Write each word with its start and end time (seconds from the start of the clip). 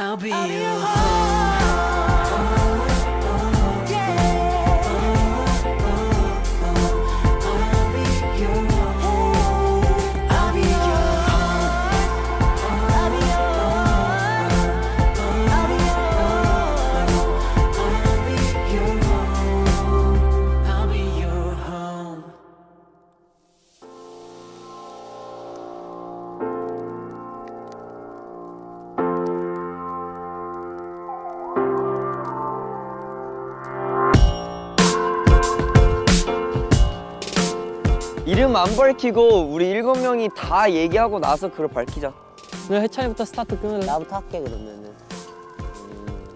I'll 0.00 0.16
be 0.16 0.30
your 0.30 0.80
home. 0.80 1.19
안 38.62 38.76
밝히고 38.76 39.46
우리 39.46 39.70
일곱 39.70 39.98
명이 39.98 40.28
다 40.36 40.70
얘기하고 40.70 41.18
나서 41.18 41.50
그걸 41.50 41.68
밝히자. 41.68 42.12
그럼 42.68 42.82
해찬이부터 42.82 43.24
스타트 43.24 43.58
끊을래? 43.58 43.86
나부터 43.86 44.16
할게 44.16 44.38
그러면은 44.40 44.92
음, 45.80 46.26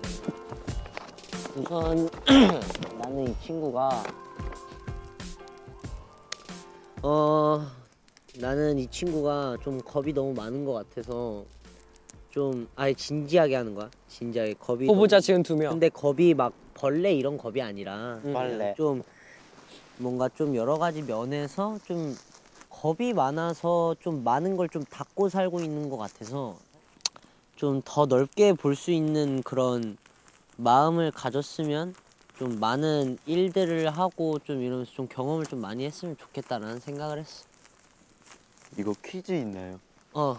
우선 1.57 2.09
나는 2.99 3.29
이 3.29 3.35
친구가 3.45 4.03
어 7.03 7.67
나는 8.39 8.79
이 8.79 8.87
친구가 8.87 9.59
좀 9.63 9.79
겁이 9.83 10.15
너무 10.15 10.33
많은 10.33 10.65
것 10.65 10.73
같아서 10.73 11.45
좀 12.31 12.67
아예 12.75 12.95
진지하게 12.95 13.55
하는 13.57 13.75
거야 13.75 13.91
진지하게 14.09 14.55
겁이 14.55 14.87
후보자 14.87 15.17
너무- 15.17 15.23
지금 15.23 15.43
두 15.43 15.57
명. 15.57 15.73
근데 15.73 15.91
겁이 15.91 16.33
막 16.33 16.55
벌레 16.73 17.13
이런 17.13 17.37
겁이 17.37 17.61
아니라 17.61 18.19
벌레. 18.33 18.73
좀 18.79 19.03
뭔가 19.99 20.29
좀 20.29 20.55
여러 20.55 20.79
가지 20.79 21.03
면에서 21.03 21.79
좀 21.85 22.19
겁이 22.69 23.13
많아서 23.13 23.95
좀 24.01 24.25
많은 24.25 24.57
걸 24.57 24.69
좀 24.69 24.85
닫고 24.87 25.29
살고 25.29 25.63
있는 25.63 25.89
것 25.89 25.97
같아서 25.97 26.59
좀 27.57 27.83
더 27.85 28.07
넓게 28.07 28.53
볼 28.55 28.75
수 28.75 28.91
있는 28.91 29.43
그런 29.43 29.97
마음을 30.57 31.11
가졌으면 31.13 31.95
좀 32.35 32.59
많은 32.59 33.19
일들을 33.27 33.91
하고 33.91 34.39
좀 34.41 34.61
이러면서 34.63 34.91
좀 34.93 35.07
경험을 35.09 35.47
좀 35.47 35.61
많이 35.61 35.85
했으면 35.85 36.17
좋겠다라는 36.17 36.81
생각을 36.81 37.19
했어. 37.21 37.45
이거 38.77 38.95
퀴즈 39.05 39.33
있나요? 39.33 39.79
어, 40.13 40.37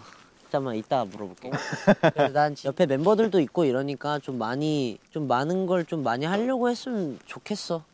잠깐만 0.50 0.76
이따 0.76 1.04
물어볼게. 1.06 1.50
그래서 2.12 2.32
난 2.32 2.54
옆에 2.64 2.86
멤버들도 2.86 3.40
있고 3.40 3.64
이러니까 3.64 4.18
좀 4.20 4.38
많이 4.38 4.98
좀 5.10 5.26
많은 5.26 5.66
걸 5.66 5.84
좀 5.86 6.02
많이 6.02 6.24
하려고 6.26 6.68
했으면 6.68 7.18
좋겠어. 7.26 7.84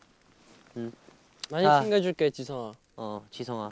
많이 1.53 1.67
아. 1.67 1.81
챙겨줄게 1.81 2.31
지성아. 2.31 2.71
어, 2.97 3.23
지성아. 3.29 3.71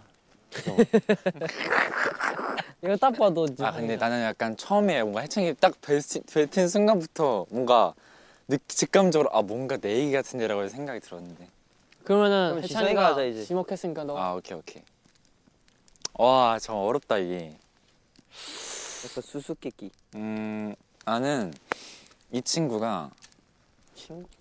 이거 2.83 2.95
딱 2.97 3.11
봐도 3.17 3.47
아 3.59 3.71
근데 3.71 3.95
나는 3.95 4.21
약간 4.23 4.55
처음에 4.55 5.01
뭔가 5.01 5.21
해창이 5.21 5.55
딱 5.55 5.81
뵐- 5.81 6.23
뵐튼 6.25 6.69
순간부터 6.69 7.47
뭔가 7.49 7.95
느, 8.47 8.57
직감적으로 8.67 9.29
아 9.33 9.41
뭔가 9.41 9.77
내 9.77 9.95
얘기 9.97 10.11
같은데라고 10.11 10.67
생각이 10.67 10.99
들었는데 10.99 11.47
그러면은 12.03 12.49
그럼 12.51 12.61
지성이가 12.67 12.89
해찬이가 12.89 13.07
하자, 13.13 13.23
이제. 13.23 13.43
지목했으니까 13.45 14.03
너. 14.03 14.15
아 14.17 14.35
오케이 14.35 14.55
오케이 14.57 14.83
와저 16.13 16.73
어렵다 16.75 17.17
이게 17.17 17.57
약간 19.05 19.23
수수께끼. 19.23 19.89
음 20.15 20.75
나는 21.05 21.51
이 22.31 22.41
친구가 22.43 23.09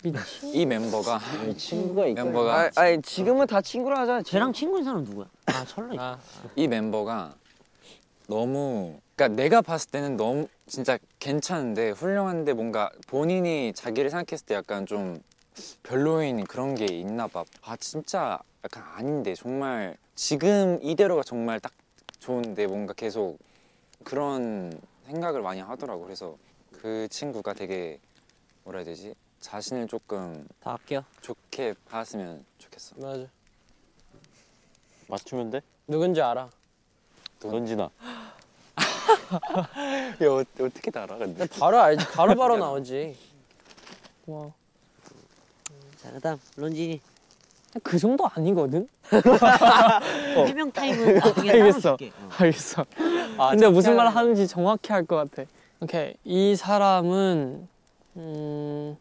미친. 0.03 0.53
이 0.53 0.65
멤버가 0.65 1.19
이 1.47 1.55
친구가 1.55 2.07
있고. 2.07 2.23
멤버가 2.23 2.63
아, 2.65 2.71
아니 2.75 3.01
지금은 3.01 3.47
다 3.47 3.61
친구로 3.61 3.97
하자. 3.97 4.21
쟤랑 4.23 4.53
친구인 4.53 4.83
사람 4.83 5.03
누구야? 5.03 5.27
아, 5.47 5.65
철로 5.65 5.93
있 5.93 5.99
아, 5.99 6.19
이 6.55 6.67
멤버가 6.67 7.35
너무 8.27 8.99
그러니까 9.15 9.41
내가 9.41 9.61
봤을 9.61 9.91
때는 9.91 10.17
너무 10.17 10.47
진짜 10.67 10.97
괜찮은데 11.19 11.91
훌륭한데 11.91 12.53
뭔가 12.53 12.89
본인이 13.07 13.73
자기를 13.73 14.09
생각했을 14.09 14.45
때 14.45 14.55
약간 14.55 14.85
좀 14.85 15.21
별로인 15.83 16.43
그런 16.45 16.75
게 16.75 16.85
있나 16.85 17.27
봐. 17.27 17.43
아 17.61 17.75
진짜 17.77 18.39
약간 18.63 18.83
아닌데 18.95 19.35
정말 19.35 19.97
지금 20.15 20.79
이대로가 20.81 21.23
정말 21.23 21.59
딱 21.59 21.71
좋은데 22.19 22.67
뭔가 22.67 22.93
계속 22.93 23.37
그런 24.03 24.79
생각을 25.05 25.41
많이 25.41 25.59
하더라고. 25.59 26.03
그래서 26.03 26.37
그 26.81 27.07
친구가 27.09 27.53
되게 27.53 27.99
뭐라 28.63 28.79
해야 28.79 28.85
되지? 28.85 29.13
자신을 29.45 29.87
조금 29.87 30.47
다 30.61 30.71
할게요. 30.71 31.03
좋게 31.21 31.73
봤으면 31.89 32.45
좋겠어. 32.59 32.95
맞아. 32.97 33.25
맞추면 35.07 35.49
돼? 35.49 35.61
누군지 35.87 36.21
알아. 36.21 36.49
던지나. 37.39 37.83
야 37.83 37.89
어, 40.29 40.43
어떻게 40.59 40.91
다 40.91 41.03
알아 41.03 41.17
근데? 41.17 41.47
바로 41.59 41.79
알지. 41.81 42.05
바로 42.13 42.35
바로 42.35 42.55
나오지. 42.57 43.17
와. 44.27 44.51
자, 45.97 46.11
그다음 46.11 46.39
런진이 46.55 47.01
그 47.83 47.97
정도 47.97 48.27
아니거든. 48.33 48.87
해명 50.47 50.71
타임은 50.71 51.15
나중에 51.15 51.49
알겠어. 51.51 51.97
줄게. 51.97 52.11
어. 52.21 52.29
알겠어. 52.37 52.85
아, 53.37 53.49
근데 53.51 53.67
무슨 53.69 53.95
말 53.95 54.07
하는지 54.07 54.47
정확히 54.47 54.91
할 54.93 55.05
것 55.05 55.15
같아. 55.15 55.49
오케이. 55.79 56.13
이 56.23 56.55
사람은 56.55 57.67
음, 58.17 58.97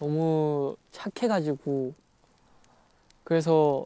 너무 0.00 0.76
착해가지고 0.92 1.92
그래서 3.24 3.84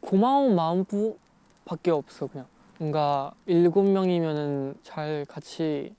고마운 0.00 0.54
마음뿐밖에 0.54 1.90
없어 1.90 2.26
그냥. 2.26 2.46
뭔가 2.78 3.32
일곱 3.46 3.82
명이면은 3.82 4.74
잘 4.84 5.24
같이 5.28 5.92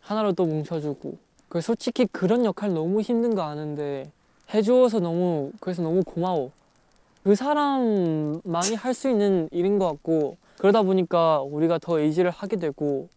하나로 0.00 0.32
또 0.32 0.44
뭉쳐주고. 0.44 1.16
그 1.48 1.60
솔직히 1.60 2.06
그런 2.06 2.44
역할 2.44 2.74
너무 2.74 3.00
힘든 3.00 3.34
거 3.36 3.42
아는데 3.42 4.10
해주어서 4.52 4.98
너무 4.98 5.52
그래서 5.60 5.82
너무 5.82 6.02
고마워. 6.02 6.50
그 7.22 7.34
사람만이 7.34 8.74
할 8.76 8.92
수 8.92 9.08
있는 9.08 9.48
일인 9.52 9.78
것 9.78 9.86
같고 9.86 10.36
그러다 10.58 10.82
보니까 10.82 11.42
우리가 11.42 11.78
더 11.78 11.98
의지를 12.00 12.30
하게 12.30 12.56
되고 12.56 13.08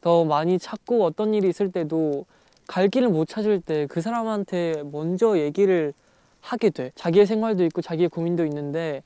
더 0.00 0.24
많이 0.24 0.58
찾고 0.58 1.04
어떤 1.04 1.32
일이 1.32 1.48
있을 1.48 1.70
때도 1.70 2.26
갈 2.70 2.88
길을 2.88 3.08
못 3.08 3.26
찾을 3.26 3.60
때 3.60 3.88
그 3.88 4.00
사람한테 4.00 4.84
먼저 4.84 5.36
얘기를 5.40 5.92
하게 6.40 6.70
돼. 6.70 6.92
자기의 6.94 7.26
생활도 7.26 7.64
있고 7.64 7.82
자기의 7.82 8.08
고민도 8.08 8.44
있는데 8.44 9.02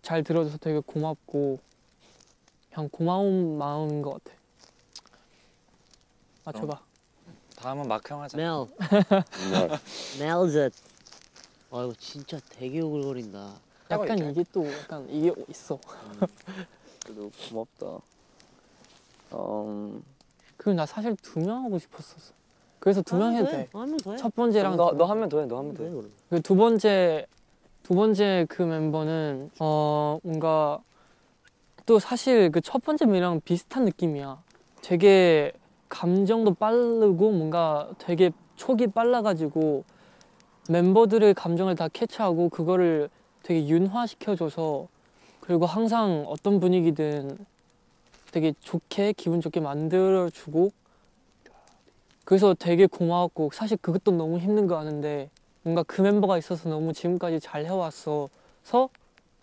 잘 0.00 0.24
들어줘서 0.24 0.56
되게 0.56 0.80
고맙고 0.80 1.58
그냥 2.72 2.88
고마운 2.90 3.58
마음인 3.58 4.00
것 4.00 4.14
같아. 4.24 4.34
맞춰봐. 6.44 6.80
다음은 7.56 7.86
마크 7.86 8.14
형 8.14 8.22
하자. 8.22 8.38
멜. 8.38 8.66
멜즈. 10.20 10.70
아 11.70 11.82
이거 11.84 11.92
진짜 11.98 12.38
되게 12.48 12.80
오글거린다. 12.80 13.52
약간 13.90 14.18
이게 14.30 14.42
또 14.54 14.66
약간 14.72 15.06
이게 15.10 15.34
있어. 15.50 15.78
그래도 17.04 17.30
고맙다. 17.50 17.98
음, 19.34 20.02
그리고 20.56 20.72
나 20.76 20.86
사실 20.86 21.14
두 21.16 21.40
명 21.40 21.64
하고 21.66 21.78
싶었었어. 21.78 22.32
그래서 22.84 23.00
두 23.00 23.16
명 23.16 23.34
해도 23.34 23.50
돼. 23.50 23.68
하면 23.72 23.96
돼. 23.96 24.16
첫 24.16 24.34
번째랑 24.34 24.76
너너 24.76 25.06
하면 25.06 25.28
돼. 25.30 25.46
너 25.46 25.56
하면 25.58 25.72
돼. 25.72 25.88
그럼. 25.88 26.10
그두 26.28 26.54
번째 26.54 27.26
두 27.82 27.94
번째 27.94 28.44
그 28.50 28.60
멤버는 28.62 29.50
어 29.58 30.18
뭔가 30.22 30.80
또 31.86 31.98
사실 31.98 32.50
그 32.50 32.60
첫 32.60 32.84
번째 32.84 33.06
멤버랑 33.06 33.40
비슷한 33.42 33.86
느낌이야. 33.86 34.42
되게 34.82 35.50
감정도 35.88 36.52
빠르고 36.52 37.30
뭔가 37.30 37.88
되게 37.96 38.30
촉이 38.56 38.88
빨라가지고 38.88 39.84
멤버들의 40.68 41.32
감정을 41.32 41.76
다 41.76 41.88
캐치하고 41.88 42.50
그거를 42.50 43.08
되게 43.42 43.66
윤화시켜줘서 43.66 44.88
그리고 45.40 45.64
항상 45.64 46.24
어떤 46.28 46.60
분위기든 46.60 47.38
되게 48.30 48.52
좋게 48.60 49.12
기분 49.14 49.40
좋게 49.40 49.60
만들어주고 49.60 50.70
그래서 52.24 52.54
되게 52.54 52.86
고마웠고 52.86 53.50
사실 53.52 53.76
그것도 53.80 54.12
너무 54.12 54.38
힘든 54.38 54.66
거 54.66 54.78
아는데 54.78 55.28
뭔가 55.62 55.82
그 55.82 56.00
멤버가 56.00 56.38
있어서 56.38 56.68
너무 56.68 56.92
지금까지 56.92 57.40
잘 57.40 57.64
해왔어서 57.64 58.28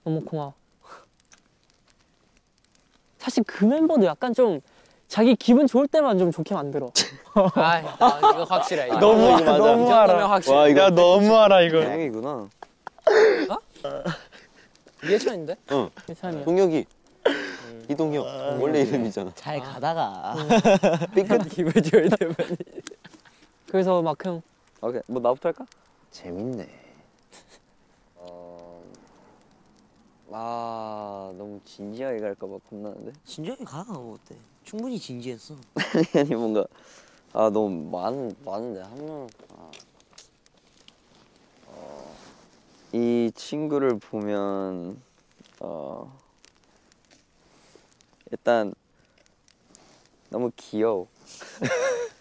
너무 0.03 0.21
고마워. 0.21 0.53
사실 3.17 3.43
그 3.45 3.65
멤버도 3.65 4.05
약간 4.05 4.33
좀 4.33 4.61
자기 5.07 5.35
기분 5.35 5.67
좋을 5.67 5.87
때만 5.87 6.17
좀 6.17 6.31
좋게 6.31 6.55
만들어. 6.55 6.91
아, 7.53 8.19
이거 8.19 8.43
확실해. 8.43 8.87
이거. 8.87 8.99
너무 8.99 9.31
이 9.31 9.37
정도면 9.37 9.91
알아. 9.91 10.27
확실해. 10.29 10.57
와 10.57 10.67
이거 10.67 10.89
너무 10.89 11.35
알아 11.37 11.61
이거. 11.61 11.81
다행이구나. 11.81 12.49
예찬인데? 15.03 15.55
응. 15.71 15.89
예찬이야. 16.09 16.43
동혁이. 16.45 16.85
희동이 17.89 18.17
형 18.17 18.25
원래 18.61 18.81
이름이잖아. 18.81 19.31
잘 19.35 19.59
가다가 19.59 20.35
삐끗 21.13 21.47
기분 21.49 21.73
좋을 21.83 22.09
때만. 22.09 22.35
그래서 23.67 24.01
막 24.01 24.17
그냥 24.17 24.41
오케이 24.81 25.01
뭐 25.07 25.21
나부터 25.21 25.49
할까? 25.49 25.65
재밌네. 26.11 26.67
어... 28.15 28.83
아 30.31 31.31
너무 31.37 31.59
진지하게 31.65 32.19
갈까 32.19 32.47
봐 32.47 32.57
겁나는데 32.69 33.13
진지하게 33.25 33.63
가. 33.63 33.83
뭐 33.83 34.15
어때? 34.15 34.35
충분히 34.63 34.97
진지했어. 34.99 35.55
아니 36.15 36.35
뭔가 36.35 36.65
아 37.33 37.49
너무 37.49 37.89
많은 37.89 38.35
많은데 38.45 38.81
한 38.81 39.05
명. 39.05 39.27
아. 39.57 39.71
어, 41.67 42.15
이 42.93 43.31
친구를 43.35 43.99
보면 43.99 45.01
어 45.59 46.20
일단 48.31 48.73
너무 50.29 50.51
귀여워. 50.55 51.07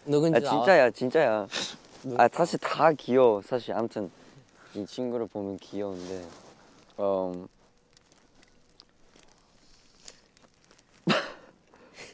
누군지 0.04 0.44
아 0.44 0.50
진짜야 0.50 0.90
진짜야. 0.90 1.46
아 2.18 2.28
사실 2.32 2.58
다 2.58 2.92
귀여워 2.92 3.40
사실 3.42 3.72
아무튼 3.74 4.10
이 4.74 4.84
친구를 4.86 5.26
보면 5.26 5.58
귀여운데 5.58 6.26
음 6.98 7.46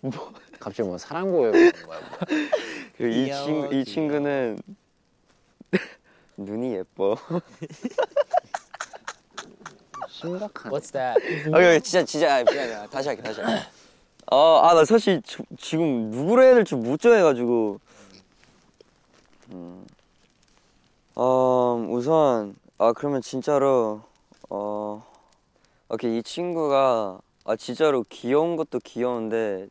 갑자기 0.60 0.88
뭐 0.88 0.98
사랑 0.98 1.30
고백 1.30 1.54
이런 1.54 1.72
거야. 1.86 2.00
뭐. 2.00 2.18
그리고 2.96 3.14
이 3.14 3.32
친구 3.32 3.66
이 3.66 3.70
귀여워. 3.70 3.84
친구는 3.84 4.58
눈이 6.36 6.74
예뻐. 6.74 7.16
심각한. 10.08 10.72
What's 10.72 10.92
that? 10.92 11.22
아 11.54 11.60
이거 11.60 11.78
진짜 11.80 12.04
진짜 12.04 12.36
아, 12.36 12.42
미안해 12.42 12.88
다시 12.90 13.08
할게 13.08 13.22
다시 13.22 13.40
할게. 13.40 13.66
아 14.30 14.74
나 14.74 14.84
사실 14.84 15.22
지, 15.22 15.38
지금 15.58 16.10
누구로 16.10 16.42
해야 16.42 16.54
될지 16.54 16.74
못 16.74 17.00
정해가지고. 17.00 17.80
음. 19.52 19.86
어 21.14 21.86
우선 21.88 22.56
아 22.78 22.92
그러면 22.92 23.22
진짜로 23.22 24.02
어 24.50 25.02
오케이 25.88 26.18
이 26.18 26.22
친구가 26.22 27.20
아 27.44 27.56
진짜로 27.56 28.04
귀여운 28.10 28.56
것도 28.56 28.80
귀여운데 28.80 29.68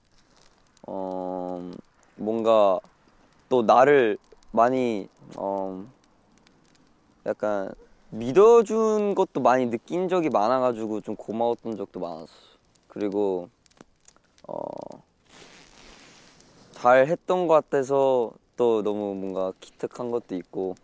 어 0.87 1.71
뭔가 2.15 2.79
또 3.49 3.61
나를 3.61 4.17
많이 4.51 5.07
어 5.35 5.85
약간 7.25 7.71
믿어준 8.11 9.13
것도 9.13 9.41
많이 9.41 9.69
느낀 9.69 10.07
적이 10.07 10.29
많아가지고 10.29 11.01
좀 11.01 11.15
고마웠던 11.15 11.75
적도 11.77 11.99
많았어. 11.99 12.31
그리고 12.87 13.49
어, 14.47 14.65
잘 16.73 17.07
했던 17.07 17.47
것 17.47 17.53
같아서 17.55 18.31
또 18.57 18.83
너무 18.83 19.15
뭔가 19.15 19.51
기특한 19.59 20.11
것도 20.11 20.35
있고, 20.35 20.75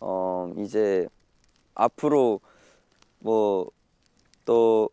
어, 0.00 0.52
이제 0.58 1.08
앞으로 1.74 2.40
뭐또 3.20 4.90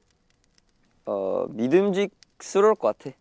어, 1.06 1.46
믿음직스러울 1.50 2.76
것 2.76 2.98
같아. 2.98 3.16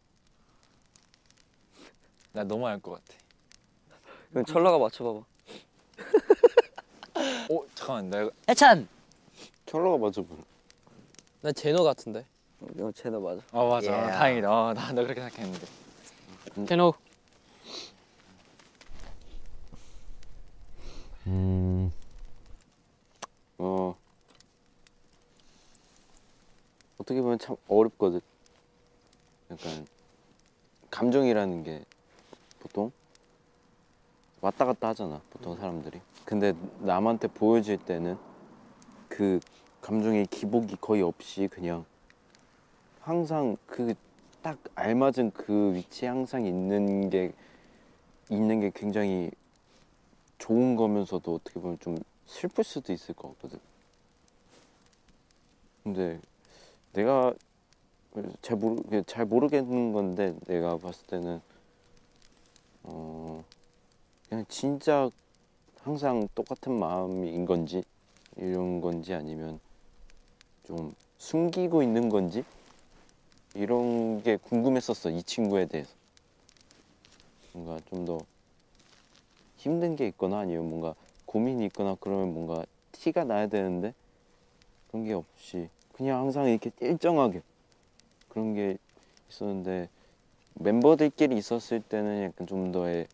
나 2.32 2.42
너무 2.44 2.66
알 2.66 2.80
것 2.80 2.92
같아. 2.92 3.18
그럼 4.30 4.44
철러가 4.44 4.78
맞춰봐봐. 4.78 5.20
어 7.50 7.66
잠깐만 7.74 8.10
나 8.10 8.22
이거 8.22 8.30
해찬. 8.48 8.88
철러가 9.66 9.98
맞아 9.98 10.20
보여. 10.22 10.38
나 11.42 11.52
제노 11.52 11.84
같은데. 11.84 12.26
이거 12.74 12.92
채너 12.92 13.20
맞아. 13.20 13.40
아 13.52 13.64
맞아 13.64 13.90
Yeah. 13.92 14.12
다행이다. 14.18 14.50
어, 14.50 14.72
나나 14.74 15.02
그렇게 15.02 15.20
생각했는데. 15.20 15.66
제노. 16.66 16.94
음. 21.26 21.92
어. 23.58 23.96
어떻게 26.98 27.20
보면 27.20 27.38
참 27.38 27.56
어렵거든. 27.68 28.20
약간 29.50 29.86
감정이라는 30.90 31.64
게 31.64 31.84
보통 32.60 32.92
왔다 34.40 34.64
갔다 34.64 34.88
하잖아. 34.88 35.20
보통 35.30 35.56
사람들이. 35.56 36.00
근데 36.24 36.54
남한테 36.80 37.28
보여질 37.28 37.78
때는 37.78 38.16
그 39.08 39.40
감정의 39.80 40.26
기복이 40.26 40.76
거의 40.80 41.02
없이 41.02 41.48
그냥 41.50 41.84
항상 43.04 43.56
그 43.66 43.94
딱 44.44 44.58
알맞은 44.74 45.30
그 45.30 45.74
위치에 45.74 46.06
항상 46.06 46.44
있는 46.44 47.08
게 47.08 47.32
있는 48.28 48.60
게 48.60 48.70
굉장히 48.74 49.30
좋은 50.36 50.76
거면서도 50.76 51.36
어떻게 51.36 51.58
보면 51.60 51.78
좀 51.80 51.96
슬플 52.26 52.62
수도 52.62 52.92
있을 52.92 53.14
것 53.14 53.28
같거든. 53.28 53.58
근데 55.82 56.20
내가 56.92 57.32
잘 58.42 58.58
모르 58.58 59.02
잘 59.06 59.24
모르겠는 59.24 59.94
건데 59.94 60.36
내가 60.46 60.76
봤을 60.76 61.06
때는 61.06 61.40
어 62.82 63.42
그냥 64.28 64.44
진짜 64.50 65.08
항상 65.80 66.28
똑같은 66.34 66.78
마음인 66.78 67.46
건지 67.46 67.82
이런 68.36 68.82
건지 68.82 69.14
아니면 69.14 69.58
좀 70.66 70.94
숨기고 71.16 71.82
있는 71.82 72.10
건지 72.10 72.44
이런 73.54 74.22
게 74.22 74.36
궁금했었어 74.36 75.10
이 75.10 75.22
친구에 75.22 75.66
대해서. 75.66 75.90
뭔가 77.52 77.80
좀 77.88 78.04
더 78.04 78.18
힘든 79.64 79.96
게 79.96 80.06
있거나 80.08 80.40
아니면 80.40 80.68
뭔가 80.68 80.94
고민이 81.24 81.64
있거나 81.66 81.96
그러면 81.98 82.34
뭔가 82.34 82.66
티가 82.92 83.24
나야 83.24 83.46
되는데 83.46 83.94
그런 84.88 85.04
게 85.06 85.14
없이 85.14 85.70
그냥 85.94 86.18
항상 86.20 86.46
이렇게 86.48 86.70
일정하게 86.80 87.40
그런 88.28 88.52
게 88.54 88.76
있었는데 89.30 89.88
멤버들끼리 90.54 91.36
있었을 91.38 91.80
때는 91.80 92.24
약간 92.24 92.46
좀 92.46 92.72
더의 92.72 93.06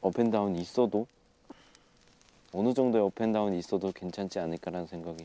up 0.00 0.12
and 0.12 0.30
down이 0.30 0.60
있어도 0.60 1.06
어느 2.52 2.74
정도의 2.74 3.04
up 3.04 3.14
and 3.14 3.30
down이 3.30 3.56
있어도 3.60 3.92
괜찮지 3.92 4.40
않을까라는 4.40 4.88
생각이 4.88 5.24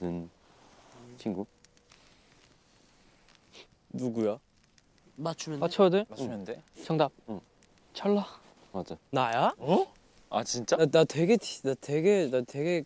드는 0.00 0.28
친구 1.18 1.46
누구야? 3.94 4.38
맞추면 5.16 5.58
돼? 5.58 5.60
맞춰도 5.60 5.90
돼? 5.90 6.04
맞추면 6.08 6.44
돼? 6.44 6.62
정답. 6.84 7.12
응. 7.28 7.40
천러. 7.92 8.26
맞아 8.72 8.96
나야? 9.10 9.54
아 10.30 10.42
진짜? 10.42 10.76
나, 10.76 10.84
나 10.86 11.04
되게 11.04 11.36
티- 11.36 11.62
나 11.62 11.74
되게 11.80 12.28
나 12.28 12.40
되게 12.40 12.84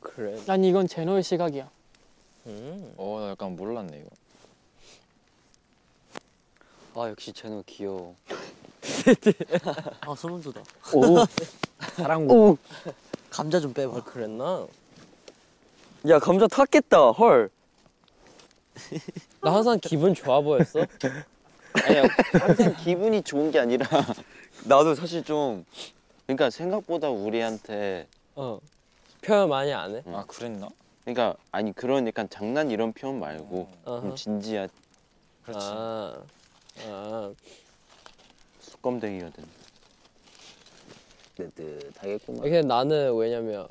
그래. 0.00 0.38
난 0.44 0.62
이건 0.62 0.86
제노의 0.86 1.22
시각이야. 1.22 1.70
음. 2.46 2.94
어 2.98 3.20
나 3.20 3.30
약간 3.30 3.56
몰랐네 3.56 3.98
이거. 3.98 4.08
아 7.00 7.08
역시 7.08 7.32
채너 7.32 7.62
귀여워. 7.66 8.14
아 10.02 10.14
돋아. 10.42 10.62
오 10.94 11.24
사랑 11.96 12.26
고백. 12.26 12.60
감자 13.30 13.58
좀 13.58 13.72
빼봐. 13.72 13.96
아 13.96 14.04
그랬나? 14.04 14.66
야 16.08 16.18
감자 16.18 16.46
탔겠다. 16.46 17.12
헐. 17.12 17.48
나 19.40 19.54
항상 19.54 19.78
기분 19.80 20.14
좋아 20.14 20.40
보였어. 20.40 20.86
아니야 21.84 22.02
항상 22.32 22.74
기분이 22.76 23.22
좋은 23.22 23.50
게 23.50 23.58
아니라 23.58 23.86
나도 24.64 24.94
사실 24.94 25.24
좀 25.24 25.64
그러니까 26.26 26.50
생각보다 26.50 27.10
우리한테 27.10 28.06
어. 28.34 28.58
표현 29.20 29.48
많이 29.48 29.72
안 29.72 29.94
해. 29.96 30.02
아 30.06 30.24
그랬나? 30.26 30.68
그러니까 31.04 31.36
아니 31.50 31.72
그런 31.72 32.06
약간 32.06 32.28
장난 32.28 32.70
이런 32.70 32.92
표현 32.92 33.18
말고 33.20 33.68
좀 33.84 33.92
어허. 33.92 34.14
진지한 34.14 34.68
그렇지. 35.44 35.66
아. 35.70 36.22
아. 36.86 37.32
수검댕이거든. 38.60 39.44
뜨뜻하겠구만. 41.36 42.42
근데 42.42 42.62
나는 42.62 43.14
왜냐면 43.14 43.66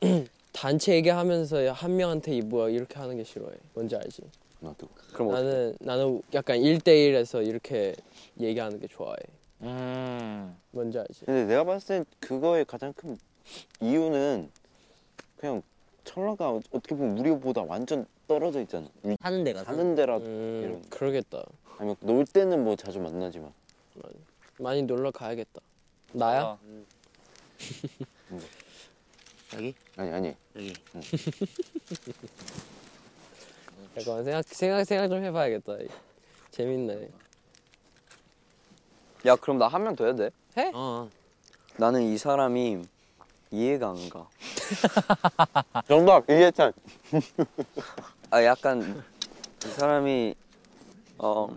단체 0.52 0.94
얘기하면서 0.94 1.72
한 1.72 1.96
명한테 1.96 2.36
이 2.36 2.42
뭐야 2.42 2.68
이렇게 2.70 2.98
하는 2.98 3.16
게 3.16 3.24
싫어해. 3.24 3.52
뭔지 3.74 3.96
알지? 3.96 4.22
나도. 4.60 4.88
그럼 5.12 5.28
어떡해? 5.28 5.42
나는 5.44 5.76
나는 5.80 6.22
약간 6.34 6.58
1대1에서 6.58 7.46
이렇게 7.46 7.94
얘기하는 8.40 8.78
게 8.80 8.86
좋아해. 8.86 9.16
음. 9.62 10.56
뭔지 10.70 10.98
알지? 10.98 11.24
근데 11.24 11.44
내가 11.46 11.64
봤을 11.64 11.86
땐 11.98 12.04
그거의 12.20 12.64
가장 12.64 12.92
큰 12.92 13.16
이유는 13.80 14.50
그냥 15.38 15.62
철라가 16.04 16.50
어떻게 16.50 16.94
보면 16.94 17.18
우리보다 17.18 17.62
완전 17.62 18.06
떨어져 18.28 18.60
있잖아. 18.62 18.88
위- 19.02 19.16
사는 19.20 19.44
데가 19.44 19.64
사는 19.64 19.94
데라 19.94 20.18
음. 20.18 20.60
이런. 20.64 20.82
그러겠다. 20.90 21.44
아니면 21.78 21.96
놀 22.00 22.24
때는 22.26 22.64
뭐 22.64 22.76
자주 22.76 22.98
만나지만. 23.00 23.52
많이 24.58 24.82
놀러 24.82 25.10
가야겠다. 25.10 25.60
나야? 26.12 26.42
아, 26.42 26.58
여기 29.56 29.74
아니 29.96 30.10
아니. 30.10 30.34
여기. 30.56 30.72
잠깐만 33.96 34.24
생각 34.24 34.44
생각 34.48 34.84
생각 34.84 35.08
좀 35.08 35.24
해봐야겠다. 35.24 35.72
재밌네. 36.50 37.08
야 39.24 39.36
그럼 39.36 39.56
나 39.56 39.68
한 39.68 39.82
명 39.82 39.96
더 39.96 40.04
해도 40.04 40.28
돼? 40.54 40.70
어. 40.74 41.08
나는 41.78 42.02
이 42.02 42.18
사람이 42.18 42.82
이해가 43.50 43.88
안 43.88 44.10
가. 44.10 44.28
정답 45.88 46.28
이해찬. 46.28 46.74
아 48.30 48.44
약간 48.44 49.02
이 49.64 49.68
사람이 49.68 50.34
어. 51.16 51.48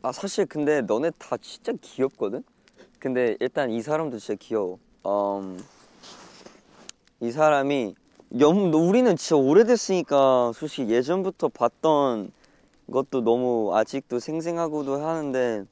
아 0.00 0.10
사실 0.12 0.46
근데 0.46 0.80
너네 0.80 1.10
다 1.18 1.36
진짜 1.36 1.72
귀엽거든. 1.82 2.42
근데 2.98 3.36
일단 3.40 3.68
이 3.70 3.82
사람도 3.82 4.18
진짜 4.18 4.38
귀여워. 4.40 4.78
음, 5.04 5.62
이 7.20 7.30
사람이 7.30 7.94
영 8.36 8.74
우리는 8.74 9.16
진짜 9.16 9.36
오래됐으니까 9.36 10.52
솔직히 10.54 10.90
예전부터 10.92 11.48
봤던 11.48 12.30
것도 12.92 13.22
너무 13.22 13.74
아직도 13.74 14.18
생생하고도 14.18 15.02
하는데 15.02 15.64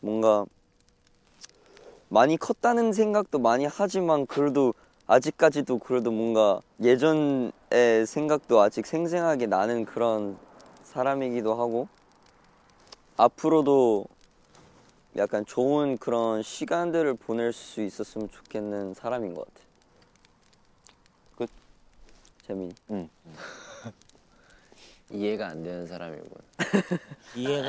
뭔가 0.00 0.44
많이 2.10 2.36
컸다는 2.36 2.92
생각도 2.92 3.38
많이 3.38 3.64
하지만 3.64 4.26
그래도 4.26 4.74
아직까지도 5.06 5.78
그래도 5.78 6.10
뭔가 6.10 6.60
예전의 6.82 7.52
생각도 8.06 8.60
아직 8.60 8.84
생생하게 8.84 9.46
나는 9.46 9.86
그런 9.86 10.36
사람이기도 10.84 11.54
하고 11.54 11.88
앞으로도 13.16 14.04
약간 15.16 15.46
좋은 15.46 15.96
그런 15.96 16.42
시간들을 16.42 17.14
보낼 17.14 17.54
수 17.54 17.80
있었으면 17.80 18.28
좋겠는 18.30 18.92
사람인 18.92 19.32
것 19.32 19.46
같아. 19.46 19.54
끝. 19.56 19.61
재민. 22.46 22.72
이해가 25.10 25.48
안 25.48 25.62
되는 25.62 25.86
사람이군. 25.86 26.28
이해가 27.36 27.68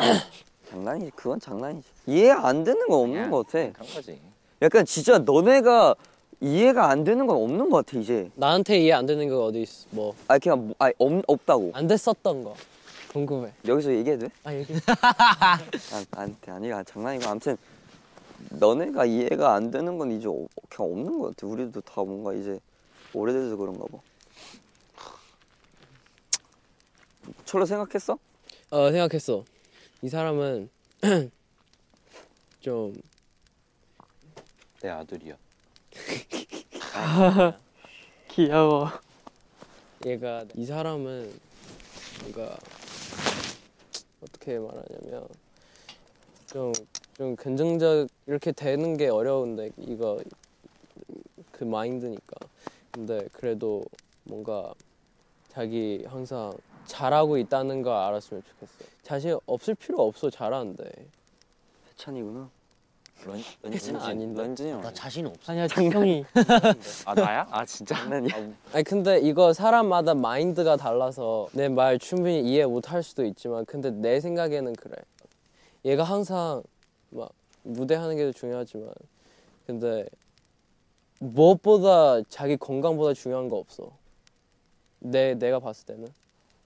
장난이지. 0.69 1.11
그건 1.15 1.39
장난이지. 1.39 1.87
이해 2.07 2.31
안 2.31 2.63
되는 2.63 2.87
건 2.87 2.99
없는 3.01 3.29
것 3.29 3.45
같아. 3.47 3.71
그런 3.73 3.89
거지. 3.93 4.19
약간 4.61 4.85
진짜 4.85 5.17
너네가 5.19 5.95
이해가 6.39 6.89
안 6.89 7.03
되는 7.03 7.27
건 7.27 7.37
없는 7.37 7.69
것 7.69 7.85
같아 7.85 7.99
이제. 7.99 8.29
나한테 8.35 8.79
이해 8.79 8.93
안 8.93 9.05
되는 9.05 9.27
거 9.29 9.45
어디 9.45 9.61
있어? 9.61 9.87
뭐안아 9.91 10.39
그냥 10.41 10.67
뭐- 10.67 10.75
아니 10.79 10.93
없, 10.97 11.21
없다고. 11.27 11.73
됐었던 11.87 12.43
거 12.43 12.55
궁금해. 13.11 13.51
여기서 13.67 13.93
얘기해도 13.93 14.27
돼? 14.27 14.33
아 14.43 14.53
얘기. 14.53 14.73
아, 15.01 15.59
아니, 16.11 16.35
아니, 16.47 16.71
아, 16.73 16.83
장난이고 16.83 17.29
아무튼 17.29 17.57
너네가 18.51 19.05
이해가 19.05 19.53
안 19.53 19.69
되는 19.71 19.97
건 19.97 20.11
이제 20.11 20.27
어- 20.27 20.47
그냥 20.69 20.91
없는 20.91 21.19
것 21.19 21.27
같아. 21.35 21.45
우리도 21.47 21.81
다 21.81 22.01
뭔가 22.03 22.33
이제 22.33 22.59
오래돼서 23.13 23.55
그런가 23.57 23.85
봐. 23.85 23.97
철로 27.45 27.65
생각했어? 27.65 28.17
어 28.71 28.91
생각했어. 28.91 29.43
이 30.01 30.09
사람은 30.09 30.69
좀 32.61 32.93
내 34.81 34.89
아들이야. 34.89 35.37
귀여워. 38.29 38.89
얘가 40.05 40.43
이 40.55 40.65
사람은 40.65 41.31
뭔가 42.21 42.57
어떻게 44.21 44.59
말하냐면 44.59 45.25
좀 46.47 46.73
좀 47.15 47.35
긍정적 47.35 48.09
이렇게 48.25 48.51
되는 48.51 48.97
게 48.97 49.07
어려운데 49.07 49.69
이거 49.77 50.19
그 51.51 51.63
마인드니까 51.63 52.35
근데 52.91 53.27
그래도 53.31 53.85
뭔가 54.23 54.73
자기 55.49 56.03
항상 56.07 56.51
잘하고 56.85 57.37
있다는 57.37 57.81
걸 57.81 57.93
알았으면 57.93 58.43
좋겠어 58.43 58.85
자신 59.03 59.37
없을 59.45 59.75
필요 59.75 60.01
없어 60.01 60.29
잘하는데 60.29 60.83
해찬이구나. 61.91 62.49
런, 63.25 63.41
런쥔이 63.61 63.97
아닌데? 63.99 64.41
런쥔이 64.41 64.71
형. 64.71 64.81
나 64.81 64.91
자신 64.91 65.25
없어. 65.27 65.51
아니야 65.51 65.65
지성이. 65.67 66.25
아 67.05 67.13
나야? 67.13 67.47
아 67.51 67.63
진짜? 67.65 67.95
장난이야. 67.95 68.35
아니 68.73 68.83
근데 68.83 69.19
이거 69.19 69.53
사람마다 69.53 70.13
마인드가 70.13 70.75
달라서 70.75 71.47
내 71.53 71.69
말 71.69 71.99
충분히 71.99 72.41
이해 72.41 72.65
못 72.65 72.89
할 72.91 73.01
수도 73.03 73.23
있지만 73.25 73.63
근데 73.65 73.91
내 73.91 74.19
생각에는 74.19 74.73
그래. 74.75 74.95
얘가 75.85 76.03
항상 76.03 76.63
막 77.11 77.29
무대 77.63 77.95
하는 77.95 78.17
게 78.17 78.31
중요하지만 78.33 78.89
근데 79.67 80.05
무엇보다 81.19 82.21
자기 82.27 82.57
건강보다 82.57 83.13
중요한 83.13 83.47
거 83.47 83.57
없어. 83.57 83.91
내 84.99 85.35
내가 85.35 85.59
봤을 85.59 85.85
때는. 85.85 86.07